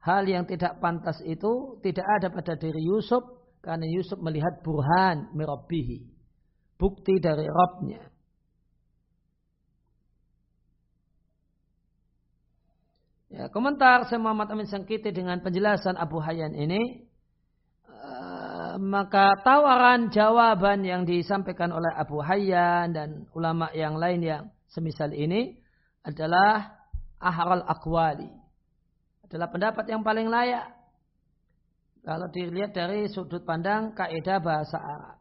hal 0.05 0.23
yang 0.29 0.45
tidak 0.45 0.77
pantas 0.77 1.17
itu 1.25 1.81
tidak 1.81 2.05
ada 2.21 2.29
pada 2.29 2.53
diri 2.53 2.79
Yusuf 2.85 3.21
karena 3.65 3.89
Yusuf 3.89 4.21
melihat 4.21 4.61
burhan 4.61 5.33
mirabbihi. 5.33 6.05
Bukti 6.77 7.17
dari 7.17 7.49
Robnya. 7.49 8.10
Ya, 13.41 13.49
komentar 13.49 14.05
saya 14.05 14.21
Muhammad 14.21 14.53
Amin 14.53 14.69
Sangkiti 14.69 15.09
dengan 15.09 15.41
penjelasan 15.41 15.97
Abu 15.97 16.21
Hayyan 16.21 16.53
ini 16.53 17.09
uh, 17.89 18.77
maka 18.77 19.33
tawaran 19.41 20.13
jawaban 20.13 20.85
yang 20.85 21.09
disampaikan 21.09 21.73
oleh 21.73 21.89
Abu 21.97 22.21
Hayyan 22.21 22.93
dan 22.93 23.25
ulama 23.33 23.73
yang 23.73 23.97
lain 23.97 24.21
yang 24.21 24.43
semisal 24.69 25.09
ini 25.09 25.57
adalah 26.05 26.85
ahral 27.17 27.65
akwali. 27.65 28.29
Adalah 29.25 29.49
pendapat 29.49 29.89
yang 29.89 30.05
paling 30.05 30.29
layak. 30.29 30.77
Kalau 32.05 32.29
dilihat 32.29 32.77
dari 32.77 33.09
sudut 33.09 33.41
pandang 33.41 33.97
kaidah 33.97 34.37
bahasa 34.37 34.77
Arab. 34.77 35.17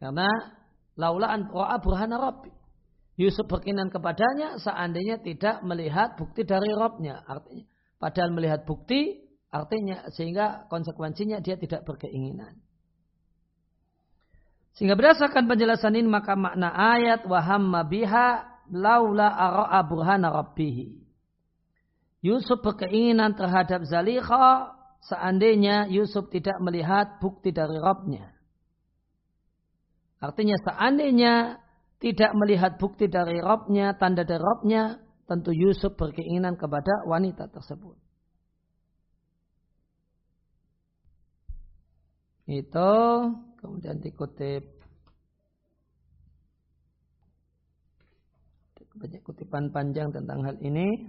Karena 0.00 0.28
laulaan 0.96 1.52
ro'a 1.52 1.76
burhana 1.84 2.16
Rabbi. 2.16 2.53
Yusuf 3.14 3.46
berkenan 3.46 3.90
kepadanya 3.94 4.58
seandainya 4.58 5.22
tidak 5.22 5.62
melihat 5.62 6.18
bukti 6.18 6.42
dari 6.42 6.70
Robnya. 6.74 7.22
Artinya, 7.22 7.64
padahal 8.02 8.30
melihat 8.34 8.66
bukti 8.66 9.24
Artinya 9.54 10.10
sehingga 10.10 10.66
konsekuensinya 10.66 11.38
dia 11.38 11.54
tidak 11.54 11.86
berkeinginan. 11.86 12.58
Sehingga 14.74 14.98
berdasarkan 14.98 15.46
penjelasan 15.46 15.94
ini 15.94 16.10
maka 16.10 16.34
makna 16.34 16.74
ayat 16.74 17.22
wahamma 17.22 17.86
biha 17.86 18.42
laula 18.74 19.30
ara'a 19.30 19.78
burhana 19.86 20.34
rabbihi. 20.34 21.06
Yusuf 22.26 22.66
berkeinginan 22.66 23.38
terhadap 23.38 23.86
Zalikha 23.86 24.74
seandainya 25.06 25.86
Yusuf 25.86 26.26
tidak 26.34 26.58
melihat 26.58 27.22
bukti 27.22 27.54
dari 27.54 27.78
Rabbnya. 27.78 28.34
Artinya 30.18 30.58
seandainya 30.66 31.62
tidak 32.04 32.36
melihat 32.36 32.76
bukti 32.76 33.08
dari 33.08 33.40
Rabbnya, 33.40 33.96
tanda 33.96 34.28
dari 34.28 34.36
Rabbnya, 34.36 35.00
tentu 35.24 35.56
Yusuf 35.56 35.96
berkeinginan 35.96 36.60
kepada 36.60 37.08
wanita 37.08 37.48
tersebut. 37.48 37.96
itu 42.44 42.92
kemudian 43.56 44.04
dikutip. 44.04 44.68
Banyak 49.00 49.24
kutipan 49.24 49.72
panjang 49.72 50.12
tentang 50.12 50.44
hal 50.44 50.60
ini. 50.60 51.08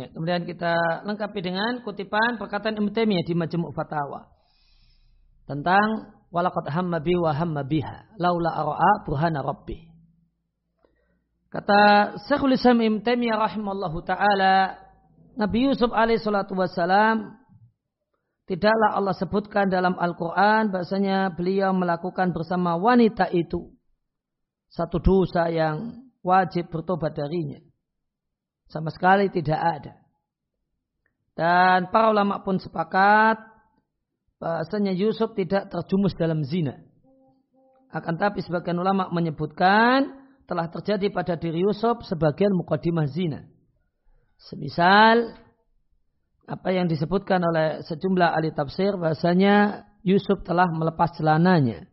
Ya, 0.00 0.08
kemudian 0.10 0.48
kita 0.48 1.04
lengkapi 1.04 1.44
dengan 1.44 1.84
kutipan 1.84 2.40
perkataan 2.40 2.80
Ibnu 2.80 2.90
Taimiyah 2.96 3.22
di 3.28 3.36
Majmu' 3.36 3.76
Fatawa 3.76 4.37
tentang 5.48 6.12
walaqad 6.28 6.68
hamma 6.68 7.00
bi 7.00 7.16
wa 7.16 7.32
hamma 7.32 7.64
biha 7.64 8.12
laula 8.20 8.52
ara'a 8.52 8.92
burhana 9.08 9.40
rabbi. 9.40 9.88
Kata 11.48 12.12
Syekhul 12.28 12.60
Islam 12.60 12.84
Ibnu 12.84 13.00
Taimiyah 13.00 13.40
rahimallahu 13.40 14.04
taala 14.04 14.76
Nabi 15.40 15.64
Yusuf 15.64 15.88
alaihissalatu 15.88 16.52
wassalam 16.52 17.40
tidaklah 18.44 18.92
Allah 18.92 19.16
sebutkan 19.16 19.72
dalam 19.72 19.96
Al-Quran 19.96 20.68
bahasanya 20.68 21.32
beliau 21.32 21.72
melakukan 21.72 22.36
bersama 22.36 22.76
wanita 22.76 23.32
itu 23.32 23.72
satu 24.68 25.00
dosa 25.00 25.48
yang 25.48 26.04
wajib 26.20 26.68
bertobat 26.68 27.16
darinya. 27.16 27.56
Sama 28.68 28.92
sekali 28.92 29.32
tidak 29.32 29.56
ada. 29.56 29.94
Dan 31.32 31.88
para 31.88 32.12
ulama 32.12 32.44
pun 32.44 32.60
sepakat 32.60 33.40
bahasanya 34.38 34.94
Yusuf 34.94 35.34
tidak 35.34 35.70
terjumus 35.70 36.14
dalam 36.14 36.46
zina. 36.46 36.78
Akan 37.90 38.16
tapi 38.16 38.40
sebagian 38.42 38.78
ulama 38.78 39.10
menyebutkan 39.10 40.14
telah 40.48 40.70
terjadi 40.72 41.12
pada 41.12 41.36
diri 41.36 41.60
Yusuf 41.60 42.06
sebagian 42.06 42.54
mukadimah 42.54 43.10
zina. 43.10 43.44
Semisal 44.38 45.34
apa 46.48 46.68
yang 46.72 46.88
disebutkan 46.88 47.44
oleh 47.44 47.84
sejumlah 47.84 48.32
ahli 48.32 48.54
tafsir 48.56 48.96
bahasanya 48.96 49.84
Yusuf 50.06 50.40
telah 50.46 50.70
melepas 50.72 51.12
celananya. 51.18 51.84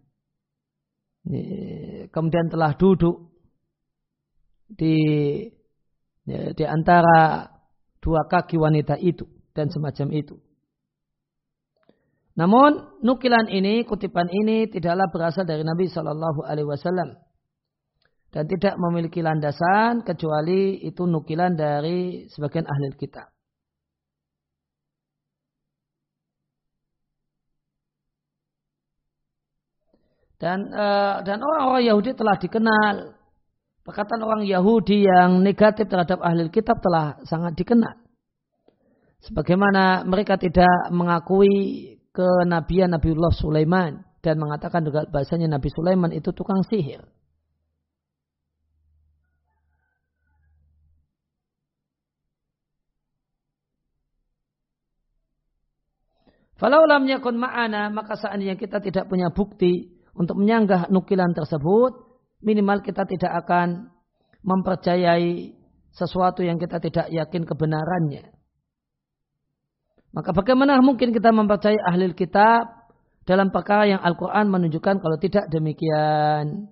Kemudian 2.13 2.47
telah 2.53 2.77
duduk 2.77 3.33
di 4.69 4.95
di 6.25 6.65
antara 6.65 7.49
dua 7.97 8.29
kaki 8.29 8.61
wanita 8.61 9.01
itu 9.01 9.25
dan 9.57 9.73
semacam 9.73 10.13
itu. 10.13 10.44
Namun 12.35 12.99
nukilan 12.99 13.47
ini, 13.47 13.87
kutipan 13.87 14.27
ini 14.27 14.67
tidaklah 14.67 15.07
berasal 15.07 15.47
dari 15.47 15.63
Nabi 15.63 15.87
Shallallahu 15.87 16.43
Alaihi 16.43 16.67
Wasallam 16.67 17.15
dan 18.35 18.43
tidak 18.51 18.75
memiliki 18.75 19.23
landasan 19.23 20.03
kecuali 20.03 20.83
itu 20.83 21.07
nukilan 21.07 21.55
dari 21.55 22.27
sebagian 22.27 22.67
ahli 22.67 22.91
kitab. 22.99 23.31
Dan 30.35 30.67
uh, 30.67 31.23
dan 31.23 31.39
orang-orang 31.39 31.87
Yahudi 31.87 32.11
telah 32.11 32.35
dikenal. 32.35 32.95
Perkataan 33.87 34.19
orang 34.19 34.43
Yahudi 34.43 35.05
yang 35.05 35.39
negatif 35.39 35.87
terhadap 35.87 36.19
ahli 36.19 36.51
kitab 36.51 36.83
telah 36.83 37.15
sangat 37.23 37.55
dikenal. 37.55 37.95
Sebagaimana 39.23 40.03
mereka 40.03 40.35
tidak 40.35 40.91
mengakui 40.91 41.95
kenabian 42.15 42.95
Nabiullah 42.95 43.35
Sulaiman 43.35 43.99
dan 44.23 44.39
mengatakan 44.39 44.87
juga 44.87 45.03
bahasanya 45.11 45.59
Nabi 45.59 45.69
Sulaiman 45.69 46.15
itu 46.15 46.31
tukang 46.31 46.63
sihir. 46.63 47.03
Falau 56.55 56.87
lam 56.87 57.03
yakun 57.03 57.35
ma'ana, 57.35 57.91
maka 57.91 58.15
seandainya 58.15 58.55
kita 58.55 58.79
tidak 58.79 59.11
punya 59.11 59.27
bukti 59.27 59.91
untuk 60.15 60.39
menyanggah 60.39 60.87
nukilan 60.87 61.35
tersebut, 61.35 61.91
minimal 62.39 62.79
kita 62.79 63.03
tidak 63.03 63.43
akan 63.43 63.91
mempercayai 64.39 65.51
sesuatu 65.91 66.47
yang 66.47 66.55
kita 66.55 66.79
tidak 66.79 67.11
yakin 67.11 67.43
kebenarannya. 67.43 68.34
Maka 70.15 70.31
bagaimana 70.31 70.79
mungkin 70.79 71.11
kita 71.11 71.35
mempercayai 71.35 71.75
ahli 71.75 72.15
kitab 72.15 72.87
dalam 73.27 73.51
perkara 73.51 73.83
yang 73.83 73.99
Al-Quran 73.99 74.47
menunjukkan 74.47 75.03
kalau 75.03 75.19
tidak 75.19 75.51
demikian. 75.51 76.71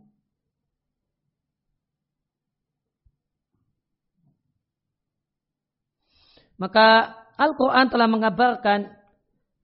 Maka 6.55 7.11
Al-Quran 7.35 7.91
telah 7.91 8.07
mengabarkan 8.07 8.79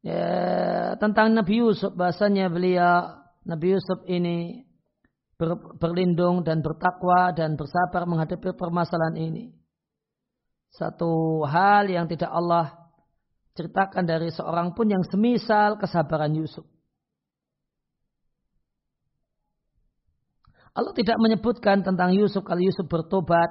ya, 0.04 0.28
tentang 1.00 1.32
Nabi 1.32 1.64
Yusuf 1.64 1.96
bahasanya 1.96 2.52
beliau 2.52 3.24
Nabi 3.48 3.80
Yusuf 3.80 4.04
ini 4.12 4.68
ber, 5.40 5.56
berlindung 5.80 6.44
dan 6.44 6.60
bertakwa 6.60 7.32
dan 7.32 7.56
bersabar 7.56 8.04
menghadapi 8.04 8.52
permasalahan 8.60 9.16
ini. 9.16 9.56
Satu 10.76 11.46
hal 11.48 11.88
yang 11.88 12.12
tidak 12.12 12.28
Allah 12.28 12.79
ceritakan 13.58 14.04
dari 14.06 14.30
seorang 14.30 14.74
pun 14.74 14.90
yang 14.90 15.04
semisal 15.08 15.78
kesabaran 15.80 16.34
Yusuf. 16.36 16.66
Allah 20.74 20.94
tidak 20.94 21.18
menyebutkan 21.18 21.82
tentang 21.82 22.14
Yusuf 22.14 22.46
kalau 22.46 22.62
Yusuf 22.62 22.86
bertobat 22.86 23.50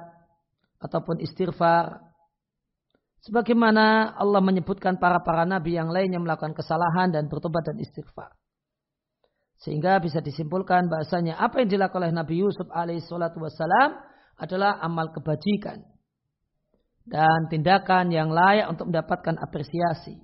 ataupun 0.79 1.19
istighfar 1.19 2.09
Sebagaimana 3.19 4.15
Allah 4.15 4.39
menyebutkan 4.39 4.95
para-para 4.95 5.43
nabi 5.43 5.75
yang 5.75 5.91
lainnya 5.91 6.23
melakukan 6.23 6.55
kesalahan 6.55 7.11
dan 7.11 7.27
bertobat 7.27 7.67
dan 7.67 7.75
istighfar. 7.75 8.31
Sehingga 9.59 9.99
bisa 9.99 10.23
disimpulkan 10.23 10.87
bahasanya 10.87 11.35
apa 11.35 11.59
yang 11.59 11.67
dilakukan 11.67 11.99
oleh 11.99 12.15
Nabi 12.15 12.39
Yusuf 12.39 12.71
alaihissalatu 12.71 13.43
wassalam 13.43 13.91
adalah 14.39 14.79
amal 14.79 15.11
kebajikan. 15.11 15.83
Dan 17.09 17.49
tindakan 17.49 18.13
yang 18.13 18.29
layak 18.29 18.69
untuk 18.69 18.93
mendapatkan 18.93 19.35
apresiasi. 19.41 20.21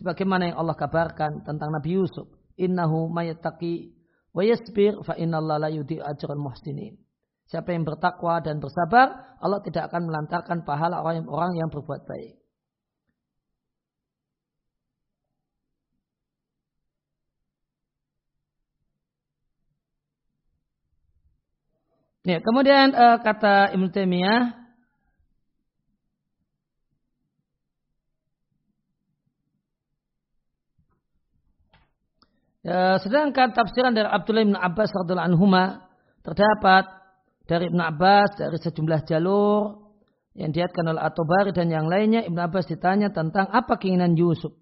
Sebagaimana 0.00 0.48
yang 0.48 0.56
Allah 0.56 0.74
kabarkan 0.74 1.44
tentang 1.44 1.68
Nabi 1.68 2.00
Yusuf. 2.00 2.24
Innahu 2.56 3.12
mayattaqi 3.12 3.92
wa 4.32 4.42
yasbir 4.42 4.96
fa 5.04 5.14
innallaha 5.20 5.68
la 5.68 5.70
yudhi'u 5.70 6.02
ajral 6.02 6.40
muhsinin. 6.40 6.96
Siapa 7.48 7.72
yang 7.72 7.84
bertakwa 7.84 8.40
dan 8.44 8.60
bersabar, 8.60 9.36
Allah 9.40 9.60
tidak 9.64 9.88
akan 9.92 10.08
melantarkan 10.08 10.68
pahala 10.68 11.00
orang-orang 11.00 11.56
yang 11.56 11.68
berbuat 11.72 12.04
baik. 12.04 12.36
Ya, 22.28 22.44
kemudian 22.44 22.92
uh, 22.92 23.16
kata 23.24 23.72
Ibnu 23.72 23.88
Taimiyah 23.88 24.57
ya, 32.62 32.98
sedangkan 33.02 33.54
tafsiran 33.54 33.94
dari 33.94 34.08
Abdullah 34.08 34.44
bin 34.46 34.58
Abbas 34.58 34.90
radhiallahu 34.92 35.28
anhu 35.34 35.46
terdapat 36.24 36.84
dari 37.48 37.72
Ibn 37.72 37.80
Abbas 37.80 38.36
dari 38.36 38.60
sejumlah 38.60 39.08
jalur 39.08 39.88
yang 40.36 40.52
diatkan 40.52 40.86
oleh 40.86 41.02
Atobari 41.02 41.50
dan 41.50 41.72
yang 41.72 41.88
lainnya 41.88 42.22
Ibn 42.28 42.38
Abbas 42.46 42.68
ditanya 42.68 43.08
tentang 43.10 43.48
apa 43.48 43.80
keinginan 43.80 44.14
Yusuf 44.14 44.52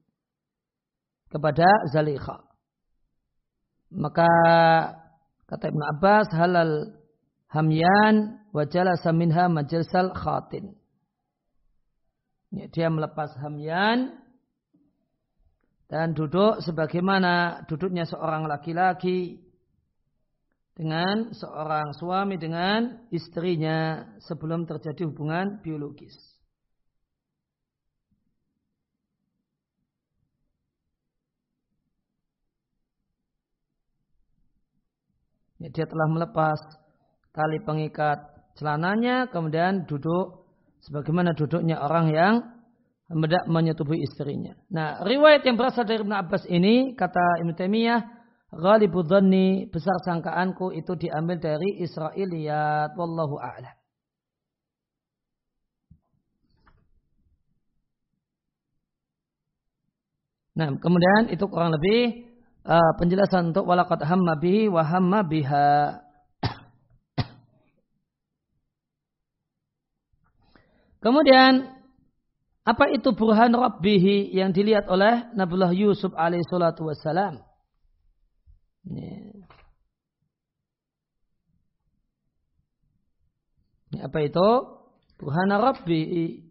kepada 1.29 1.67
Zalikha. 1.91 2.47
Maka 3.91 4.31
kata 5.51 5.65
Ibn 5.69 5.83
Abbas 5.99 6.27
halal 6.33 6.73
hamyan 7.51 8.47
wajala 8.55 8.97
saminha 9.03 9.51
majelsal 9.51 10.15
khatin. 10.15 10.79
Ya, 12.55 12.71
dia 12.71 12.89
melepas 12.89 13.35
hamyan 13.43 14.15
dan 15.87 16.19
duduk 16.19 16.59
sebagaimana 16.67 17.63
duduknya 17.71 18.03
seorang 18.03 18.51
laki-laki 18.51 19.39
dengan 20.77 21.33
seorang 21.33 21.95
suami 21.97 22.37
dengan 22.37 23.09
istrinya 23.09 24.05
sebelum 24.21 24.67
terjadi 24.69 25.09
hubungan 25.09 25.63
biologis. 25.63 26.13
Ya, 35.57 35.73
dia 35.73 35.87
telah 35.89 36.09
melepas 36.13 36.61
tali 37.33 37.57
pengikat 37.65 38.21
celananya, 38.61 39.33
kemudian 39.33 39.89
duduk 39.89 40.45
sebagaimana 40.85 41.33
duduknya 41.33 41.81
orang 41.81 42.13
yang 42.13 42.35
hendak 43.07 43.47
menyetubuhi 43.47 44.03
istrinya. 44.03 44.59
Nah, 44.67 45.03
riwayat 45.07 45.47
yang 45.47 45.55
berasal 45.55 45.87
dari 45.87 46.03
Ibn 46.03 46.15
Abbas 46.27 46.43
ini, 46.51 46.99
kata 46.99 47.43
Ibn 47.43 47.55
Taimiyah, 47.55 48.01
Ghalibu 48.57 49.03
besar 49.69 49.99
sangkaanku 50.07 50.71
itu 50.73 50.95
diambil 50.95 51.37
dari 51.43 51.83
Israiliyat 51.83 52.95
wallahu 52.95 53.37
a'lam. 53.43 53.75
Nah, 60.57 60.73
kemudian 60.81 61.29
itu 61.29 61.45
kurang 61.53 61.77
lebih 61.77 62.33
uh, 62.65 62.97
penjelasan 62.97 63.53
untuk 63.53 63.69
walaqad 63.69 64.01
hamma 64.09 64.41
bihi 64.41 64.73
wa 64.73 64.81
hamma 64.89 65.21
biha. 65.21 66.01
Kemudian 71.05 71.76
apa 72.67 72.91
itu 72.91 73.15
burhan 73.15 73.55
rabbihi 73.55 74.35
yang 74.35 74.51
dilihat 74.51 74.91
oleh 74.91 75.31
Nabiullah 75.39 75.71
Yusuf 75.71 76.11
alaihi 76.19 76.43
salatu 76.51 76.91
wassalam? 76.91 77.39
Apa 84.03 84.19
itu? 84.19 84.49
Burhana 85.17 85.63
Rabbi. 85.63 86.43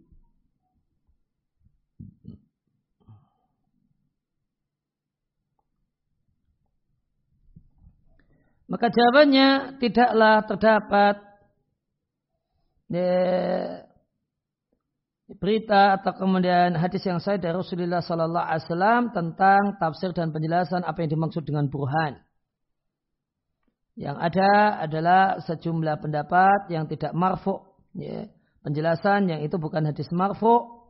Maka 8.66 8.90
jawabannya 8.90 9.78
tidaklah 9.78 10.42
terdapat 10.50 11.22
ya, 12.90 13.75
berita 15.40 16.00
atau 16.00 16.16
kemudian 16.16 16.76
hadis 16.76 17.04
yang 17.04 17.20
saya 17.20 17.40
dari 17.40 17.56
Rasulullah 17.56 18.00
Sallallahu 18.04 18.46
Alaihi 18.46 18.64
Wasallam 18.68 19.02
tentang 19.12 19.62
tafsir 19.80 20.12
dan 20.16 20.32
penjelasan 20.32 20.84
apa 20.84 21.04
yang 21.04 21.12
dimaksud 21.12 21.44
dengan 21.44 21.68
burhan. 21.68 22.20
Yang 23.96 24.18
ada 24.20 24.52
adalah 24.84 25.22
sejumlah 25.40 26.04
pendapat 26.04 26.68
yang 26.68 26.84
tidak 26.92 27.16
marfu, 27.16 27.64
ya, 27.96 28.28
penjelasan 28.60 29.32
yang 29.32 29.40
itu 29.40 29.56
bukan 29.56 29.88
hadis 29.88 30.12
marfu 30.12 30.84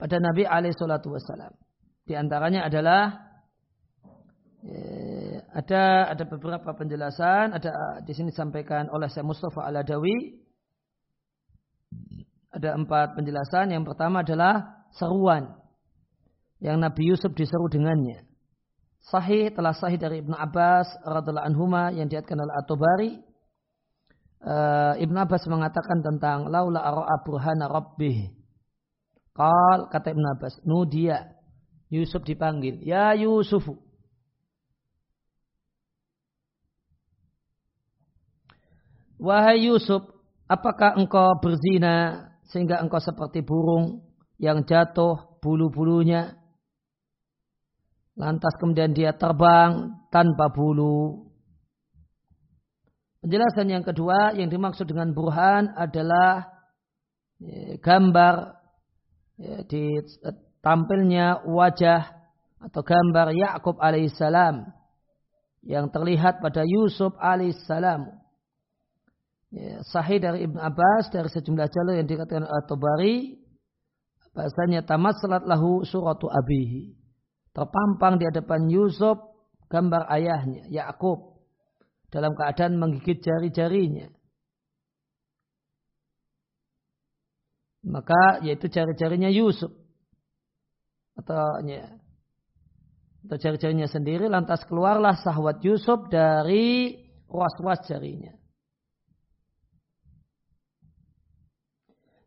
pada 0.00 0.16
Nabi 0.16 0.48
alaihi 0.48 0.72
wasallam. 0.72 1.52
Di 2.04 2.16
antaranya 2.16 2.64
adalah 2.64 3.12
ya, 4.64 5.40
ada 5.52 6.12
ada 6.16 6.24
beberapa 6.24 6.72
penjelasan, 6.72 7.52
ada 7.52 8.00
di 8.00 8.12
sini 8.16 8.32
disampaikan 8.32 8.88
oleh 8.88 9.08
Syekh 9.12 9.28
Mustafa 9.28 9.68
Al-Adawi. 9.68 10.40
Ada 12.54 12.78
empat 12.78 13.18
penjelasan. 13.18 13.74
Yang 13.74 13.90
pertama 13.90 14.22
adalah 14.22 14.86
seruan. 14.94 15.58
Yang 16.62 16.76
Nabi 16.78 17.02
Yusuf 17.10 17.34
diseru 17.34 17.66
dengannya. 17.66 18.22
Sahih 19.04 19.52
telah 19.52 19.76
sahih 19.76 20.00
dari 20.00 20.24
Ibnu 20.24 20.32
Abbas 20.32 20.88
radhiallahu 21.04 21.44
anhuma 21.44 21.92
yang 21.92 22.08
diatkan 22.08 22.40
oleh 22.40 22.54
At-Tabari. 22.56 23.12
Uh, 24.40 24.94
Ibnu 24.96 25.18
Abbas 25.18 25.44
mengatakan 25.44 26.00
tentang 26.00 26.48
laula 26.48 26.80
ara'a 26.80 27.20
burhana 27.20 27.68
rabbih. 27.68 28.32
Qal 29.34 29.90
kata 29.92 30.14
Ibnu 30.14 30.24
Abbas 30.24 30.62
nudia 30.64 31.36
Yusuf 31.92 32.24
dipanggil 32.24 32.80
ya 32.80 33.12
Yusufu. 33.12 33.76
Wahai 39.20 39.68
Yusuf 39.68 40.00
apakah 40.48 40.96
engkau 40.96 41.38
berzina 41.40 42.28
sehingga 42.54 42.78
engkau 42.78 43.02
seperti 43.02 43.42
burung 43.42 44.06
yang 44.38 44.62
jatuh 44.62 45.42
bulu-bulunya 45.42 46.38
Lantas 48.14 48.54
kemudian 48.62 48.94
dia 48.94 49.10
terbang 49.10 49.90
tanpa 50.14 50.46
bulu. 50.54 51.26
Penjelasan 53.18 53.66
yang 53.66 53.82
kedua 53.82 54.38
yang 54.38 54.46
dimaksud 54.46 54.86
dengan 54.86 55.10
burhan 55.10 55.74
adalah 55.74 56.46
ya, 57.42 57.74
gambar 57.82 58.34
ya, 59.34 59.66
di 59.66 59.98
tampilnya 60.62 61.42
wajah 61.42 62.06
atau 62.62 62.82
gambar 62.86 63.34
Yakub 63.34 63.82
alaihissalam 63.82 64.62
yang 65.66 65.90
terlihat 65.90 66.38
pada 66.38 66.62
Yusuf 66.62 67.18
alaihissalam. 67.18 68.14
Ya, 69.54 69.86
sahih 69.86 70.18
dari 70.18 70.50
Ibn 70.50 70.58
Abbas 70.58 71.14
dari 71.14 71.30
sejumlah 71.30 71.70
jalur 71.70 71.94
yang 71.94 72.10
dikatakan 72.10 72.42
At-Tabari 72.42 73.38
bahasanya 74.34 74.82
tamat 74.82 75.22
salat 75.22 75.46
lahu 75.46 75.86
suratu 75.86 76.26
abihi 76.26 76.98
terpampang 77.54 78.18
di 78.18 78.26
hadapan 78.26 78.66
Yusuf 78.66 79.14
gambar 79.70 80.10
ayahnya 80.10 80.66
Yakub 80.74 81.38
dalam 82.10 82.34
keadaan 82.34 82.82
menggigit 82.82 83.22
jari-jarinya. 83.22 84.10
Maka 87.86 88.42
yaitu 88.42 88.66
jari-jarinya 88.66 89.30
Yusuf 89.30 89.70
atau 91.14 91.62
ya, 91.62 91.94
atau 93.22 93.36
jari-jarinya 93.38 93.86
sendiri 93.86 94.26
lantas 94.26 94.66
keluarlah 94.66 95.14
sahwat 95.22 95.62
Yusuf 95.62 96.10
dari 96.10 96.98
ruas-ruas 97.30 97.86
jarinya. 97.86 98.34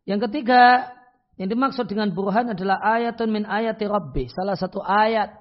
Yang 0.08 0.32
ketiga, 0.32 0.88
yang 1.36 1.52
dimaksud 1.52 1.84
dengan 1.84 2.08
burhan 2.16 2.56
adalah 2.56 2.80
ayatun 2.80 3.28
min 3.28 3.44
ayati 3.44 3.84
Rabbi. 3.84 4.32
Salah 4.32 4.56
satu 4.56 4.80
ayat 4.80 5.36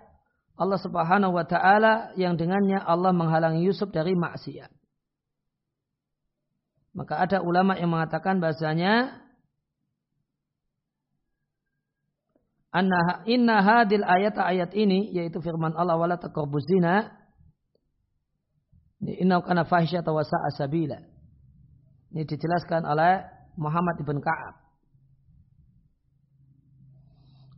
Allah 0.59 0.79
subhanahu 0.83 1.31
wa 1.31 1.47
ta'ala 1.47 2.11
yang 2.19 2.35
dengannya 2.35 2.83
Allah 2.83 3.15
menghalangi 3.15 3.63
Yusuf 3.63 3.87
dari 3.95 4.11
maksiat. 4.11 4.67
Maka 6.97 7.23
ada 7.23 7.39
ulama 7.39 7.79
yang 7.79 7.93
mengatakan 7.93 8.43
bahasanya 8.43 9.23
inna 13.29 13.57
hadil 13.61 14.03
ayat 14.03 14.35
ayat 14.35 14.73
ini 14.73 15.13
yaitu 15.13 15.39
firman 15.39 15.77
Allah 15.77 15.97
wala 15.97 16.17
taqrabuz 16.17 16.65
zina 16.65 17.13
inna 19.01 19.39
kana 19.45 19.63
fahisyata 19.63 20.09
wa 20.09 20.25
sa'a 20.25 20.49
sabila. 20.57 20.97
Ini 22.11 22.25
dijelaskan 22.25 22.81
oleh 22.81 23.36
Muhammad 23.57 23.97
ibn 23.99 24.21
Ka'ab. 24.21 24.55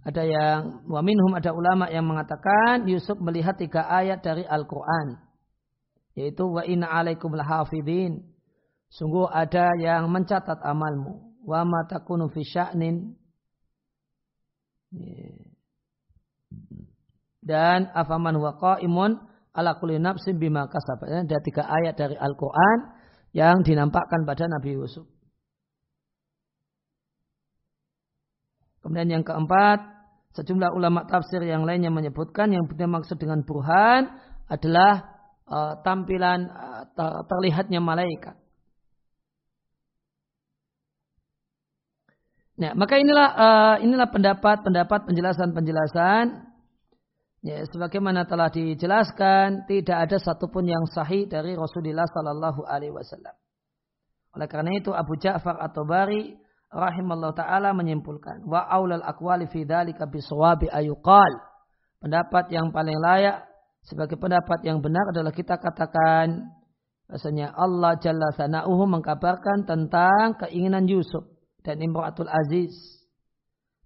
Ada 0.09 0.23
yang 0.25 0.59
wa 0.88 1.03
minhum 1.03 1.35
ada 1.35 1.51
ulama 1.53 1.91
yang 1.91 2.07
mengatakan 2.07 2.88
Yusuf 2.88 3.19
melihat 3.19 3.59
tiga 3.59 3.83
ayat 3.85 4.23
dari 4.23 4.47
Al-Qur'an 4.47 5.29
yaitu 6.17 6.43
wa 6.43 6.63
inna 6.65 6.88
alaikum 6.89 7.31
lahafidin. 7.35 8.23
Sungguh 8.89 9.29
ada 9.29 9.69
yang 9.77 10.09
mencatat 10.09 10.59
amalmu. 10.65 11.31
Wa 11.45 11.63
ma 11.63 11.85
takunu 11.88 12.27
fi. 12.33 12.43
Dan 17.39 17.79
afaman 17.93 18.35
wa 18.35 18.57
qa'imun 18.57 19.12
ala 19.55 19.77
kulli 19.79 20.01
nafsin 20.01 20.35
bima 20.35 20.67
kasab. 20.67 21.05
Ada 21.05 21.39
tiga 21.45 21.63
ayat 21.69 21.95
dari 21.95 22.17
Al-Qur'an 22.19 22.97
yang 23.31 23.62
dinampakkan 23.62 24.25
pada 24.25 24.49
Nabi 24.49 24.75
Yusuf. 24.75 25.05
Kemudian 28.89 29.21
yang 29.21 29.21
keempat, 29.21 29.86
sejumlah 30.34 30.73
ulama 30.73 31.06
tafsir 31.06 31.45
yang 31.45 31.62
lainnya 31.62 31.93
menyebutkan 31.93 32.49
yang 32.49 32.65
maksud 32.65 33.21
dengan 33.21 33.45
burhan 33.45 34.10
adalah 34.49 35.13
uh, 35.45 35.78
tampilan 35.86 36.49
uh, 36.49 36.89
terlihatnya 37.30 37.78
malaikat. 37.86 38.34
Nah, 42.58 42.73
maka 42.73 42.97
inilah 42.97 43.28
uh, 43.38 43.75
inilah 43.78 44.10
pendapat-pendapat 44.10 45.06
penjelasan-penjelasan 45.06 46.49
ya 47.45 47.62
sebagaimana 47.69 48.25
telah 48.25 48.49
dijelaskan 48.49 49.69
tidak 49.69 50.10
ada 50.10 50.17
satupun 50.17 50.65
yang 50.65 50.82
sahih 50.89 51.30
dari 51.30 51.54
Rasulullah 51.54 52.10
sallallahu 52.10 52.65
alaihi 52.65 52.89
wasallam. 52.89 53.38
Oleh 54.34 54.49
karena 54.49 54.73
itu 54.73 54.89
Abu 54.97 55.13
Ja'far 55.13 55.62
atau 55.62 55.86
Bari 55.86 56.48
rahimallahu 56.69 57.34
taala 57.34 57.73
menyimpulkan 57.73 58.45
wa 58.45 58.65
aulal 58.69 59.01
aqwali 59.01 59.49
fi 59.49 59.65
dzalika 59.65 60.05
biswabi 60.05 60.69
ayuqal. 60.69 61.34
Pendapat 61.99 62.47
yang 62.53 62.71
paling 62.71 62.95
layak 62.95 63.43
sebagai 63.84 64.15
pendapat 64.15 64.63
yang 64.63 64.79
benar 64.79 65.12
adalah 65.12 65.36
kita 65.36 65.60
katakan 65.60 66.47
bahasanya 67.10 67.51
Allah 67.58 67.97
Jalla 67.99 68.29
Sana'uhu 68.38 68.86
mengkabarkan 68.86 69.65
tentang 69.65 70.38
keinginan 70.45 70.86
Yusuf 70.86 71.25
dan 71.65 71.82
Imratul 71.82 72.29
Aziz. 72.29 72.71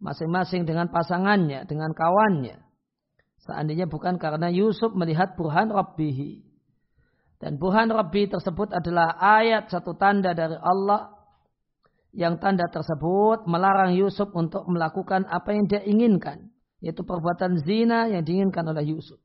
Masing-masing 0.04 0.67
dengan 0.67 0.91
pasangannya, 0.91 1.63
dengan 1.63 1.96
kawannya. 1.96 2.60
Seandainya 3.48 3.88
bukan 3.88 4.19
karena 4.19 4.52
Yusuf 4.52 4.91
melihat 4.91 5.39
Burhan 5.39 5.72
Rabbihi. 5.72 6.43
Dan 7.39 7.56
Burhan 7.56 7.88
Rabbi 7.88 8.28
tersebut 8.28 8.76
adalah 8.76 9.15
ayat 9.19 9.72
satu 9.72 9.96
tanda 9.96 10.36
dari 10.36 10.60
Allah 10.60 11.12
yang 12.13 12.38
tanda 12.38 12.69
tersebut 12.69 13.49
melarang 13.49 13.97
Yusuf 13.97 14.30
untuk 14.38 14.69
melakukan 14.69 15.26
apa 15.26 15.49
yang 15.52 15.65
dia 15.65 15.82
inginkan. 15.82 16.54
Yaitu 16.80 17.02
perbuatan 17.02 17.63
zina 17.65 18.12
yang 18.12 18.21
diinginkan 18.21 18.63
oleh 18.69 18.86
Yusuf. 18.86 19.17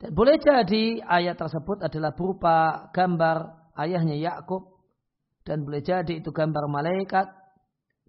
Dan 0.00 0.16
boleh 0.16 0.40
jadi 0.40 0.98
ayat 1.04 1.38
tersebut 1.38 1.84
adalah 1.84 2.10
berupa 2.16 2.88
gambar 2.90 3.70
ayahnya 3.78 4.18
Yakub 4.18 4.82
dan 5.46 5.62
boleh 5.62 5.82
jadi 5.82 6.18
itu 6.22 6.30
gambar 6.34 6.66
malaikat 6.66 7.30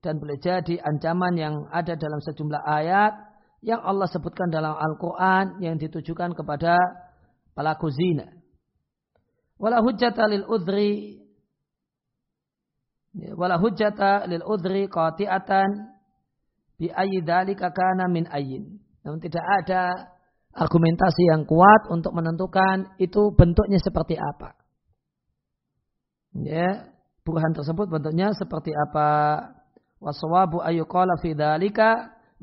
dan 0.02 0.18
boleh 0.18 0.38
jadi 0.42 0.82
ancaman 0.82 1.34
yang 1.38 1.56
ada 1.70 1.94
dalam 1.94 2.18
sejumlah 2.22 2.62
ayat 2.66 3.13
yang 3.63 3.80
Allah 3.80 4.10
sebutkan 4.12 4.52
dalam 4.52 4.76
Al-Quran 4.76 5.63
yang 5.63 5.80
ditujukan 5.80 6.36
kepada 6.36 6.76
pelaku 7.56 7.88
zina. 7.94 8.28
Wala 9.56 9.80
hujjata 9.80 10.28
lil 10.28 10.44
udri 10.50 11.23
wala 13.13 13.62
hujjata 13.62 14.26
lil 14.26 14.41
udri 14.41 14.89
qati'atan 14.89 15.69
bi 16.82 16.89
ayyi 16.89 17.21
dzalika 17.21 17.69
kana 17.69 18.10
min 18.10 18.26
ayyin. 18.30 18.82
Namun 19.06 19.21
tidak 19.21 19.45
ada 19.62 20.13
argumentasi 20.54 21.30
yang 21.30 21.45
kuat 21.45 21.89
untuk 21.93 22.13
menentukan 22.13 22.97
itu 22.97 23.34
bentuknya 23.34 23.78
seperti 23.78 24.17
apa. 24.17 24.58
Ya, 26.34 26.89
burhan 27.21 27.54
tersebut 27.54 27.86
bentuknya 27.89 28.34
seperti 28.34 28.73
apa 28.73 29.10
waswabu 30.02 30.65
ayyuqala 30.65 31.21
fi 31.21 31.38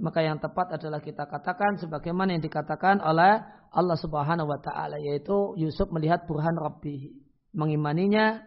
maka 0.00 0.24
yang 0.24 0.40
tepat 0.40 0.80
adalah 0.80 1.02
kita 1.04 1.28
katakan 1.28 1.76
sebagaimana 1.76 2.33
yang 2.33 2.40
dikatakan 2.40 3.04
oleh 3.04 3.44
Allah 3.70 3.98
Subhanahu 4.00 4.48
wa 4.48 4.59
taala 4.59 4.96
yaitu 4.96 5.54
Yusuf 5.61 5.92
melihat 5.92 6.24
burhan 6.24 6.56
Rabbih 6.56 7.12
mengimaninya 7.52 8.40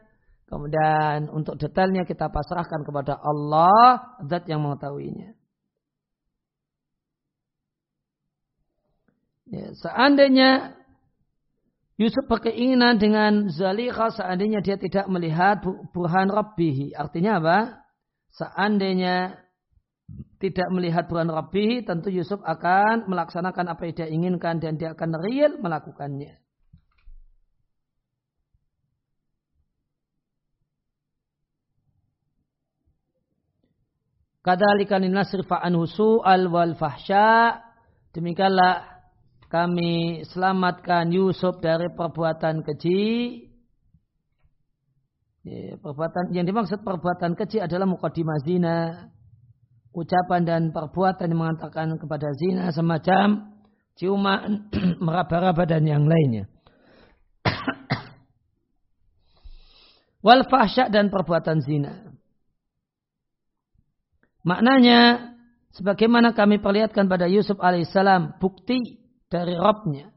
kemudian 0.48 1.32
untuk 1.32 1.56
detailnya 1.58 2.04
kita 2.04 2.30
pasrahkan 2.30 2.84
kepada 2.84 3.18
Allah 3.18 4.20
zat 4.28 4.48
yang 4.48 4.62
mengetahuinya 4.62 5.34
ya, 9.48 9.68
seandainya 9.78 10.80
Yusuf 11.94 12.26
berkeinginan 12.26 12.98
dengan 12.98 13.54
Zalikha 13.54 14.10
seandainya 14.10 14.66
dia 14.66 14.82
tidak 14.82 15.06
melihat 15.14 15.62
burhan 15.94 16.34
Rabbihi. 16.34 16.98
Artinya 16.98 17.38
apa? 17.38 17.58
Seandainya 18.34 19.38
tidak 20.42 20.68
melihat 20.76 21.08
burhan 21.08 21.32
Rabbihi, 21.32 21.88
tentu 21.88 22.12
Yusuf 22.12 22.44
akan 22.44 23.08
melaksanakan 23.08 23.66
apa 23.72 23.82
yang 23.88 23.96
dia 23.96 24.08
inginkan 24.12 24.60
dan 24.60 24.76
dia 24.76 24.92
akan 24.92 25.16
real 25.22 25.56
melakukannya. 25.64 26.43
Kadalika 34.44 35.00
linasrifa 35.00 35.64
anhu 35.64 35.88
su'al 35.88 36.52
wal 36.52 36.76
fahsya. 36.76 37.64
Demikianlah 38.12 38.84
kami 39.48 40.28
selamatkan 40.28 41.08
Yusuf 41.16 41.64
dari 41.64 41.88
perbuatan 41.96 42.68
keji. 42.68 43.40
Ya, 45.48 45.80
perbuatan 45.80 46.36
yang 46.36 46.44
dimaksud 46.44 46.84
perbuatan 46.84 47.40
keji 47.40 47.64
adalah 47.64 47.88
mukadimah 47.88 48.44
zina, 48.44 49.08
ucapan 49.96 50.44
dan 50.44 50.62
perbuatan 50.76 51.32
yang 51.32 51.40
mengatakan 51.40 51.96
kepada 52.00 52.32
zina 52.36 52.68
semacam 52.76 53.48
ciuman, 53.96 54.68
meraba-raba 55.06 55.64
dan 55.64 55.88
yang 55.88 56.04
lainnya. 56.04 56.52
Wal 60.26 60.44
fahsya 60.52 60.92
dan 60.92 61.08
perbuatan 61.08 61.64
zina. 61.64 62.13
Maknanya 64.44 65.32
sebagaimana 65.72 66.36
kami 66.36 66.60
perlihatkan 66.60 67.08
pada 67.08 67.32
Yusuf 67.32 67.56
alaihissalam 67.60 68.40
bukti 68.44 69.00
dari 69.32 69.56
Robnya. 69.56 70.12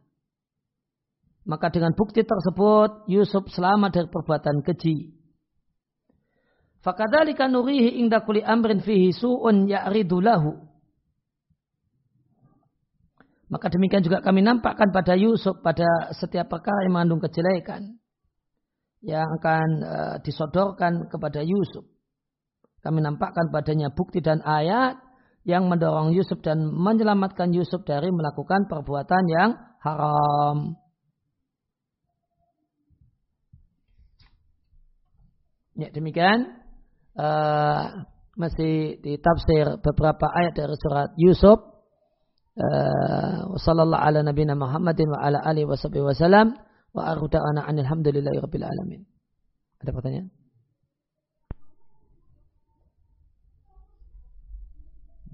Maka 1.47 1.71
dengan 1.71 1.95
bukti 1.95 2.27
tersebut 2.27 3.07
Yusuf 3.07 3.47
selamat 3.55 3.91
dari 3.95 4.09
perbuatan 4.11 4.67
keji. 4.67 5.15
Fakadhalika 6.83 7.47
nurihi 7.47 8.03
inda 8.03 8.23
kuli 8.23 8.43
amrin 8.43 8.83
fihi 8.83 9.15
su'un 9.15 9.71
ya'ridu 9.71 10.19
lahu. 10.19 10.55
Maka 13.47 13.71
demikian 13.71 14.03
juga 14.03 14.19
kami 14.23 14.43
nampakkan 14.43 14.91
pada 14.91 15.15
Yusuf 15.15 15.63
pada 15.63 16.11
setiap 16.19 16.51
perkara 16.51 16.83
yang 16.83 16.99
mengandung 16.99 17.23
kejelekan 17.23 17.95
yang 19.07 19.27
akan 19.39 19.69
uh, 19.87 20.17
disodorkan 20.19 21.07
kepada 21.07 21.47
Yusuf. 21.47 21.87
Kami 22.87 23.03
nampakkan 23.03 23.51
padanya 23.51 23.91
bukti 23.91 24.23
dan 24.23 24.39
ayat 24.47 25.03
yang 25.43 25.67
mendorong 25.67 26.15
Yusuf 26.15 26.39
dan 26.39 26.71
menyelamatkan 26.71 27.51
Yusuf 27.51 27.83
dari 27.83 28.15
melakukan 28.15 28.71
perbuatan 28.71 29.25
yang 29.27 29.51
haram. 29.83 30.79
Ya 35.75 35.91
demikian 35.91 36.63
uh, 37.19 38.07
masih 38.39 39.03
di 39.03 39.19
tafsir 39.19 39.83
beberapa 39.83 40.31
ayat 40.31 40.55
dari 40.55 40.79
surat 40.79 41.11
Yusuf. 41.19 41.59
Uh, 42.55 43.51
Wassallallahu 43.59 43.99
ala 43.99 44.23
nabiyina 44.23 44.55
Muhammadin 44.55 45.11
wa 45.11 45.27
ala 45.27 45.43
alihi 45.43 45.67
wa 45.67 45.75
wasallam 45.75 46.55
wa 46.95 47.03
arhuda'ana 47.03 47.67
anilhamdulillahi 47.67 48.39
rabbil 48.41 48.65
alamin. 48.65 49.03
Ada 49.83 49.91
pertanyaan? 49.93 50.36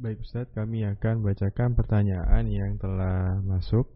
Baik 0.03 0.19
Ustaz, 0.27 0.51
kami 0.51 0.83
akan 0.83 1.23
bacakan 1.23 1.79
pertanyaan 1.79 2.51
yang 2.51 2.75
telah 2.75 3.39
masuk. 3.47 3.87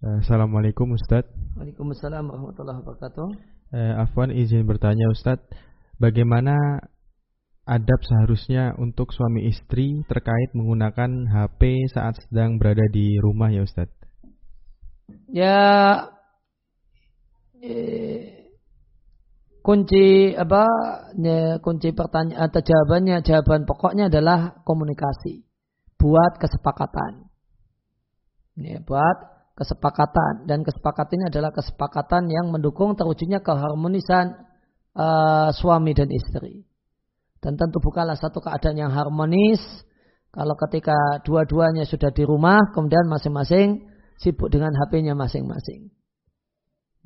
Eh, 0.00 0.24
Assalamualaikum 0.24 0.88
Ustaz. 0.96 1.28
Waalaikumsalam 1.52 2.32
warahmatullahi 2.32 2.80
wabarakatuh. 2.80 3.28
Eh, 3.76 3.92
Afwan 4.00 4.32
izin 4.32 4.64
bertanya 4.64 5.12
Ustaz, 5.12 5.36
bagaimana 6.00 6.56
adab 7.68 8.00
seharusnya 8.08 8.72
untuk 8.80 9.12
suami 9.12 9.52
istri 9.52 10.00
terkait 10.08 10.56
menggunakan 10.56 11.28
HP 11.28 11.92
saat 11.92 12.16
sedang 12.24 12.56
berada 12.56 12.88
di 12.88 13.12
rumah 13.20 13.52
ya 13.52 13.68
Ustaz? 13.68 13.92
Ya, 15.28 16.08
eh, 17.60 18.41
kunci 19.62 20.34
apa 20.34 20.66
ya, 21.16 21.62
kunci 21.62 21.94
pertanyaan 21.94 22.50
atau 22.50 22.60
jawabannya 22.60 23.22
jawaban 23.22 23.62
pokoknya 23.64 24.10
adalah 24.10 24.58
komunikasi. 24.66 25.46
Buat 25.96 26.42
kesepakatan. 26.42 27.30
Ya, 28.58 28.82
buat 28.82 29.16
kesepakatan. 29.54 30.50
Dan 30.50 30.66
kesepakatan 30.66 31.14
ini 31.14 31.24
adalah 31.30 31.54
kesepakatan 31.54 32.26
yang 32.26 32.50
mendukung 32.50 32.98
terwujudnya 32.98 33.38
keharmonisan 33.38 34.34
uh, 34.98 35.54
suami 35.54 35.94
dan 35.94 36.10
istri. 36.10 36.66
Dan 37.38 37.54
tentu 37.54 37.78
bukanlah 37.78 38.18
satu 38.18 38.42
keadaan 38.42 38.76
yang 38.82 38.90
harmonis. 38.90 39.62
Kalau 40.34 40.58
ketika 40.66 41.22
dua-duanya 41.22 41.86
sudah 41.86 42.10
di 42.10 42.26
rumah 42.26 42.58
kemudian 42.74 43.06
masing-masing 43.06 43.86
sibuk 44.18 44.50
dengan 44.50 44.74
HP-nya 44.74 45.14
masing-masing. 45.14 45.92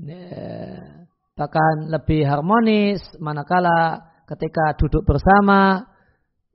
Ya 0.01 1.06
bahkan 1.37 1.93
lebih 1.93 2.25
harmonis 2.25 3.05
manakala 3.21 4.09
ketika 4.25 4.75
duduk 4.81 5.05
bersama 5.05 5.85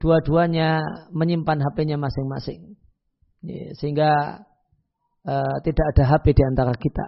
dua-duanya 0.01 0.81
menyimpan 1.13 1.61
HP-nya 1.61 2.01
masing-masing 2.01 2.75
sehingga 3.77 4.41
uh, 5.25 5.57
tidak 5.61 5.85
ada 5.95 6.03
HP 6.09 6.33
di 6.33 6.43
antara 6.45 6.73
kita. 6.73 7.07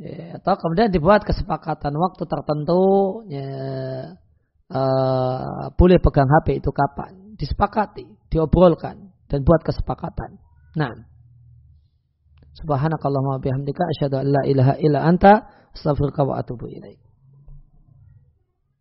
Ya, 0.00 0.40
atau 0.40 0.56
kemudian 0.56 0.88
dibuat 0.88 1.28
kesepakatan 1.28 1.92
waktu 1.92 2.24
tertentu 2.24 2.84
ya, 3.28 3.48
uh, 4.72 5.68
boleh 5.76 6.00
pegang 6.00 6.28
HP 6.28 6.64
itu 6.64 6.72
kapan? 6.72 7.36
Disepakati, 7.36 8.08
diobrolkan 8.32 9.12
dan 9.28 9.40
buat 9.44 9.60
kesepakatan. 9.60 10.40
Nah, 10.76 10.92
Subhanakallahumma 12.60 13.40
bihamdika 13.40 13.84
asyhadu 13.96 14.20
an 14.20 14.26
la 14.32 14.42
ilaha 14.44 14.74
illa 14.80 15.00
anta 15.04 15.32
astaghfiruka 15.74 16.24
wa 16.24 16.38
atubu. 16.38 16.68